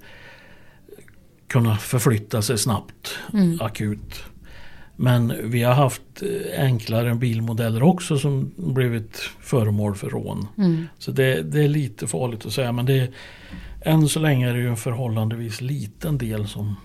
kunna 1.48 1.76
förflytta 1.76 2.42
sig 2.42 2.58
snabbt, 2.58 3.18
Mm. 3.32 3.58
akut. 3.60 4.24
Men 4.96 5.50
vi 5.50 5.62
har 5.62 5.74
haft 5.74 6.02
eh, 6.22 6.60
enklare 6.64 7.14
bilmodeller 7.14 7.82
också 7.82 8.18
som 8.18 8.52
blivit 8.56 9.16
föremål 9.40 9.94
för 9.94 10.10
rån. 10.10 10.46
mm, 10.58 10.86
Så 10.98 11.10
det, 11.10 11.42
det 11.42 11.64
är 11.64 11.68
lite 11.68 12.06
farligt 12.06 12.46
att 12.46 12.52
säga 12.52 12.72
men 12.72 12.86
det, 12.86 13.10
än 13.80 14.08
så 14.08 14.20
länge 14.20 14.48
är 14.50 14.54
det 14.54 14.60
ju 14.60 14.68
en 14.68 14.76
förhållandevis 14.76 15.60
liten 15.60 16.18
del 16.18 16.48
som 16.48 16.76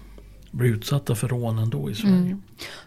blir 0.51 0.69
utsatta 0.69 1.15
för 1.15 1.27
rån 1.27 1.59
ändå 1.59 1.89
i 1.89 1.95
Sverige. 1.95 2.15
Mm. 2.15 2.41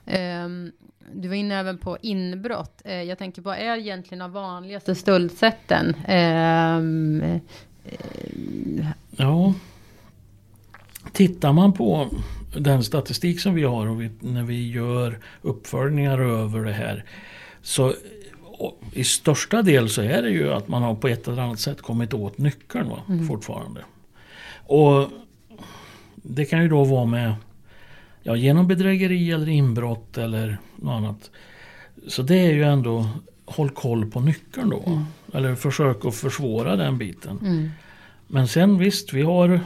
Ehm, 0.07 0.73
du 1.15 1.29
var 1.29 1.35
inne 1.35 1.59
även 1.59 1.79
på 1.79 1.99
inbrott. 2.03 2.83
Eh, 2.85 3.03
jag 3.03 3.19
tänker 3.19 3.43
på, 3.43 3.49
vad 3.49 3.59
är 3.59 3.79
egentligen 3.79 4.19
de 4.19 4.33
vanligaste 4.33 4.95
stöldsätten? 4.95 5.97
Ehm, 6.07 7.23
eh, 7.85 8.87
Ja. 9.17 9.55
Tittar 11.13 11.53
man 11.53 11.73
på 11.73 12.11
den 12.55 12.85
statistik 12.85 13.41
som 13.41 13.55
vi 13.55 13.63
har 13.65 13.87
och 13.87 14.01
vi, 14.03 14.11
när 14.21 14.43
vi 14.43 14.71
gör 14.71 15.19
uppföljningar 15.43 16.19
över 16.19 16.65
det 16.65 16.73
här. 16.73 17.05
Så 17.63 17.95
i 18.93 19.05
största 19.05 19.63
del 19.63 19.89
så 19.89 20.03
är 20.03 20.23
det 20.23 20.31
ju 20.31 20.53
att 20.53 20.69
man 20.69 20.83
har 20.83 20.95
på 20.95 21.09
ett 21.09 21.29
eller 21.29 21.43
annat 21.43 21.61
sätt 21.61 21.83
kommit 21.83 22.15
åt 22.15 22.39
nyckeln 22.39 22.89
va, 22.89 22.99
Mm. 23.09 23.29
fortfarande. 23.29 23.81
Och 24.67 25.09
det 26.15 26.45
kan 26.45 26.63
ju 26.63 26.69
då 26.69 26.85
vara 26.85 27.07
med 27.07 27.35
ja, 28.23 28.37
genom 28.37 28.67
bedrägeri 28.69 29.31
eller 29.33 29.49
inbrott 29.49 30.19
eller 30.19 30.59
något 30.77 30.93
annat. 30.93 31.31
Så 32.09 32.23
det 32.23 32.39
är 32.39 32.53
ju 32.53 32.63
ändå 32.65 33.09
håll 33.45 33.71
koll 33.71 34.11
på 34.11 34.21
nyckeln 34.21 34.71
då. 34.71 34.83
Mm. 34.87 35.05
Eller 35.33 35.55
försök 35.55 36.05
att 36.05 36.15
försvåra 36.15 36.77
den 36.77 36.99
biten. 36.99 37.39
mm, 37.43 37.71
Men 38.27 38.49
sen 38.49 38.79
visst, 38.79 39.13
vi 39.13 39.23
har 39.23 39.61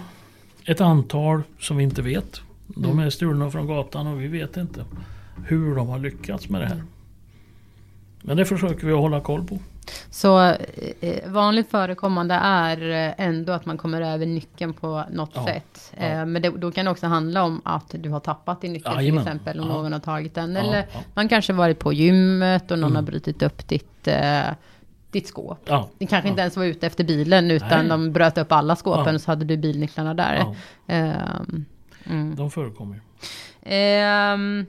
ett 0.64 0.80
antal 0.80 1.42
som 1.60 1.76
vi 1.76 1.84
inte 1.84 2.02
vet. 2.02 2.40
De 2.66 2.84
Mm. 2.84 2.98
är 3.06 3.10
stulna 3.10 3.50
från 3.50 3.66
gatan 3.66 4.06
och 4.06 4.20
vi 4.20 4.28
vet 4.28 4.56
inte 4.56 4.84
hur 5.46 5.76
de 5.76 5.88
har 5.88 5.98
lyckats 5.98 6.48
med 6.48 6.60
det 6.60 6.66
här. 6.66 6.82
Men 8.22 8.36
det 8.36 8.44
försöker 8.44 8.86
vi 8.86 8.92
att 8.92 8.98
hålla 8.98 9.20
koll 9.20 9.44
på. 9.44 9.58
Så 10.10 10.40
eh, 11.00 11.30
vanligt 11.30 11.70
förekommande 11.70 12.34
är 12.34 12.90
eh, 13.08 13.26
ändå 13.26 13.52
att 13.52 13.66
man 13.66 13.78
kommer 13.78 14.00
över 14.00 14.26
nyckeln 14.26 14.72
på 14.72 15.04
något 15.10 15.30
Ja, 15.34 15.46
sätt. 15.46 15.92
ja. 15.96 16.02
Eh, 16.04 16.26
men 16.26 16.42
det, 16.42 16.48
då 16.50 16.70
kan 16.72 16.84
det 16.84 16.90
också 16.90 17.06
handla 17.06 17.42
om 17.42 17.60
att 17.64 17.94
du 17.98 18.10
har 18.10 18.20
tappat 18.20 18.60
din 18.60 18.72
nyckel 18.72 18.92
Jajamän, 18.94 19.24
till 19.24 19.32
exempel. 19.32 19.60
Om 19.60 19.68
ja. 19.68 19.74
någon 19.74 19.92
har 19.92 20.00
tagit 20.00 20.34
den. 20.34 20.52
Ja, 20.54 20.60
Eller 20.60 20.86
ja. 20.92 21.00
man 21.14 21.28
kanske 21.28 21.52
varit 21.52 21.78
på 21.78 21.92
gymmet 21.92 22.70
och 22.70 22.78
någon 22.78 22.90
Mm. 22.90 22.96
har 22.96 23.02
brutit 23.02 23.42
upp 23.42 23.68
ditt, 23.68 24.08
eh, 24.08 24.40
ditt 25.10 25.26
skåp. 25.28 25.58
Ja, 25.64 25.88
Det 25.98 26.06
kanske 26.06 26.28
Ja. 26.28 26.30
inte 26.30 26.40
ens 26.40 26.56
var 26.56 26.64
ute 26.64 26.86
efter 26.86 27.04
bilen 27.04 27.50
utan 27.50 27.68
Nej. 27.78 27.88
de 27.88 28.12
bröt 28.12 28.38
upp 28.38 28.52
alla 28.52 28.76
skåpen 28.76 29.04
Ja. 29.06 29.14
och 29.14 29.20
så 29.20 29.30
hade 29.30 29.44
du 29.44 29.56
bilnycklarna 29.56 30.14
där. 30.14 30.34
ja, 30.36 30.54
Ehm, 30.86 31.64
mm. 32.10 32.36
de 32.36 32.50
förekommer. 32.50 33.00
Ehm, 33.62 34.66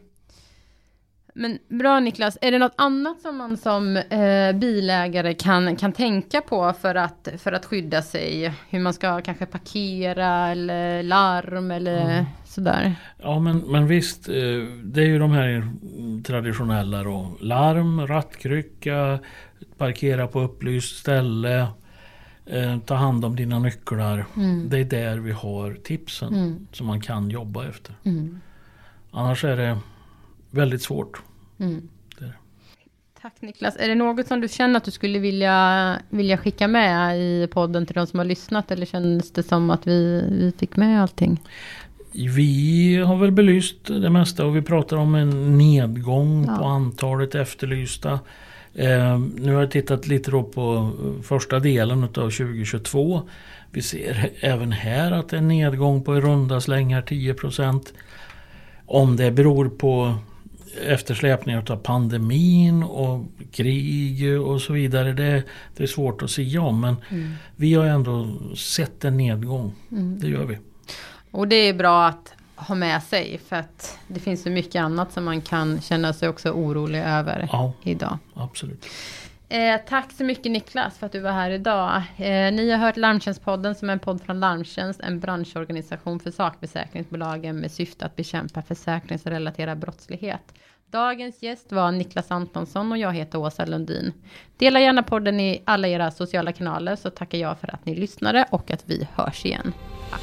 men 1.33 1.57
bra 1.67 1.99
Niklas, 1.99 2.37
är 2.41 2.51
det 2.51 2.59
något 2.59 2.73
annat 2.75 3.21
som 3.21 3.37
man 3.37 3.57
som 3.57 3.97
eh, 3.97 4.53
bilägare 4.55 5.33
kan, 5.33 5.75
kan 5.75 5.93
tänka 5.93 6.41
på 6.41 6.73
för 6.81 6.95
att, 6.95 7.27
för 7.37 7.51
att 7.51 7.65
skydda 7.65 8.01
sig? 8.01 8.53
Hur 8.69 8.79
man 8.79 8.93
ska 8.93 9.21
kanske 9.21 9.45
parkera 9.45 10.47
eller 10.47 11.03
larm 11.03 11.71
eller 11.71 12.01
Mm. 12.01 12.25
sådär? 12.45 12.95
Ja 13.23 13.39
men, 13.39 13.57
men 13.57 13.87
visst, 13.87 14.29
eh, 14.29 14.33
det 14.83 15.01
är 15.01 15.05
ju 15.05 15.19
de 15.19 15.31
här 15.31 15.67
traditionella 16.23 17.03
då. 17.03 17.31
Larm, 17.41 18.07
rattkrycka, 18.07 19.19
parkera 19.77 20.27
på 20.27 20.39
upplyst 20.41 20.97
ställe, 20.99 21.67
eh, 22.49 22.79
ta 22.79 22.95
hand 22.95 23.25
om 23.25 23.35
dina 23.35 23.59
nycklar. 23.59 24.25
Mm. 24.37 24.69
Det 24.69 24.77
är 24.79 24.85
där 24.85 25.17
vi 25.17 25.31
har 25.31 25.73
tipsen 25.83 26.33
Mm. 26.35 26.67
som 26.71 26.87
man 26.87 27.01
kan 27.01 27.29
jobba 27.29 27.67
efter. 27.67 27.93
Mm. 28.03 28.39
Annars 29.11 29.43
är 29.43 29.57
det 29.57 29.77
väldigt 30.51 30.81
svårt. 30.81 31.21
Mm. 31.59 31.87
Det 32.19 32.25
det. 32.25 32.33
Tack 33.21 33.33
Niklas. 33.41 33.75
Är 33.79 33.87
det 33.89 33.95
något 33.95 34.27
som 34.27 34.41
du 34.41 34.47
känner 34.47 34.77
att 34.77 34.83
du 34.83 34.91
skulle 34.91 35.19
vilja, 35.19 35.97
vilja 36.09 36.37
skicka 36.37 36.67
med 36.67 37.19
i 37.19 37.47
podden 37.51 37.85
till 37.85 37.95
de 37.95 38.07
som 38.07 38.19
har 38.19 38.25
lyssnat? 38.25 38.71
Eller 38.71 38.85
känns 38.85 39.31
det 39.31 39.43
som 39.43 39.69
att 39.69 39.87
vi, 39.87 40.21
vi 40.31 40.53
fick 40.59 40.75
med 40.75 41.01
allting? 41.01 41.39
Vi 42.11 42.95
har 43.07 43.15
väl 43.17 43.31
belyst 43.31 43.85
det 43.85 44.09
mesta 44.09 44.45
och 44.45 44.55
vi 44.55 44.61
pratar 44.61 44.97
om 44.97 45.15
en 45.15 45.57
nedgång 45.57 46.45
Ja. 46.47 46.55
på 46.57 46.65
antalet 46.65 47.35
efterlysta. 47.35 48.19
Eh, 48.75 49.19
nu 49.19 49.53
har 49.53 49.61
jag 49.61 49.71
tittat 49.71 50.07
lite 50.07 50.31
då 50.31 50.43
på 50.43 50.75
eh, 50.75 51.23
första 51.23 51.59
delen 51.59 52.03
av 52.03 52.07
2022. 52.09 53.21
Vi 53.71 53.81
ser 53.81 54.29
även 54.39 54.71
här 54.71 55.11
att 55.11 55.29
det 55.29 55.35
är 55.35 55.37
en 55.37 55.47
nedgång 55.47 56.03
på 56.03 56.17
i 56.17 56.21
runda 56.21 56.61
slängar 56.61 57.01
10% 57.01 57.81
Om 58.85 59.15
det 59.15 59.31
beror 59.31 59.69
på 59.69 60.15
eftersläpningar 60.85 61.71
av 61.71 61.75
pandemin 61.77 62.83
och 62.83 63.25
krig 63.51 64.41
och 64.41 64.61
så 64.61 64.73
vidare. 64.73 65.13
Det, 65.13 65.43
det 65.77 65.83
är 65.83 65.87
svårt 65.87 66.21
att 66.21 66.31
säga 66.31 66.61
om 66.61 66.81
men 66.81 66.95
Mm. 67.09 67.33
vi 67.55 67.73
har 67.73 67.85
ändå 67.85 68.27
sett 68.55 69.05
en 69.05 69.17
nedgång. 69.17 69.73
Mm. 69.91 70.19
Det 70.19 70.27
gör 70.27 70.45
vi. 70.45 70.57
Och 71.31 71.47
det 71.47 71.55
är 71.55 71.73
bra 71.73 72.07
att 72.07 72.33
ha 72.57 72.75
med 72.75 73.03
sig 73.03 73.37
för 73.37 73.55
att 73.55 73.99
det 74.07 74.19
finns 74.19 74.43
så 74.43 74.49
mycket 74.49 74.79
annat 74.81 75.11
som 75.11 75.23
man 75.25 75.41
kan 75.41 75.81
känna 75.81 76.13
sig 76.13 76.29
också 76.29 76.49
orolig 76.51 76.99
över 76.99 77.49
Ja, 77.51 77.73
idag. 77.83 78.17
absolut. 78.33 78.85
Eh, 79.49 79.77
tack 79.89 80.11
så 80.11 80.23
mycket 80.23 80.51
Niklas 80.51 80.97
för 80.97 81.05
att 81.05 81.11
du 81.11 81.19
var 81.19 81.31
här 81.31 81.49
idag. 81.51 81.95
Eh, 82.17 82.51
ni 82.53 82.71
har 82.71 82.77
hört 82.77 82.97
Larmtjänstpodden 82.97 83.75
som 83.75 83.89
är 83.89 83.93
en 83.93 83.99
podd 83.99 84.21
från 84.21 84.39
Larmtjänst, 84.39 84.99
en 84.99 85.19
branschorganisation 85.19 86.19
för 86.19 86.31
sakförsäkringsbolagen 86.31 87.59
med 87.59 87.71
syfte 87.71 88.05
att 88.05 88.15
bekämpa 88.15 88.61
försäkringsrelaterad 88.61 89.77
brottslighet. 89.79 90.53
Dagens 90.91 91.43
gäst 91.43 91.71
var 91.71 91.91
Niklas 91.91 92.31
Antonsson 92.31 92.91
och 92.91 92.97
jag 92.97 93.13
heter 93.13 93.37
Åsa 93.39 93.65
Lundin. 93.65 94.13
Dela 94.57 94.79
gärna 94.79 95.03
podden 95.03 95.39
i 95.39 95.61
alla 95.65 95.87
era 95.87 96.11
sociala 96.11 96.51
kanaler 96.51 96.95
så 96.95 97.09
tackar 97.09 97.37
jag 97.37 97.59
för 97.59 97.73
att 97.73 97.85
ni 97.85 97.95
lyssnade 97.95 98.45
och 98.51 98.71
att 98.71 98.83
vi 98.85 99.07
hörs 99.15 99.45
igen. 99.45 99.73
Tack. 100.11 100.21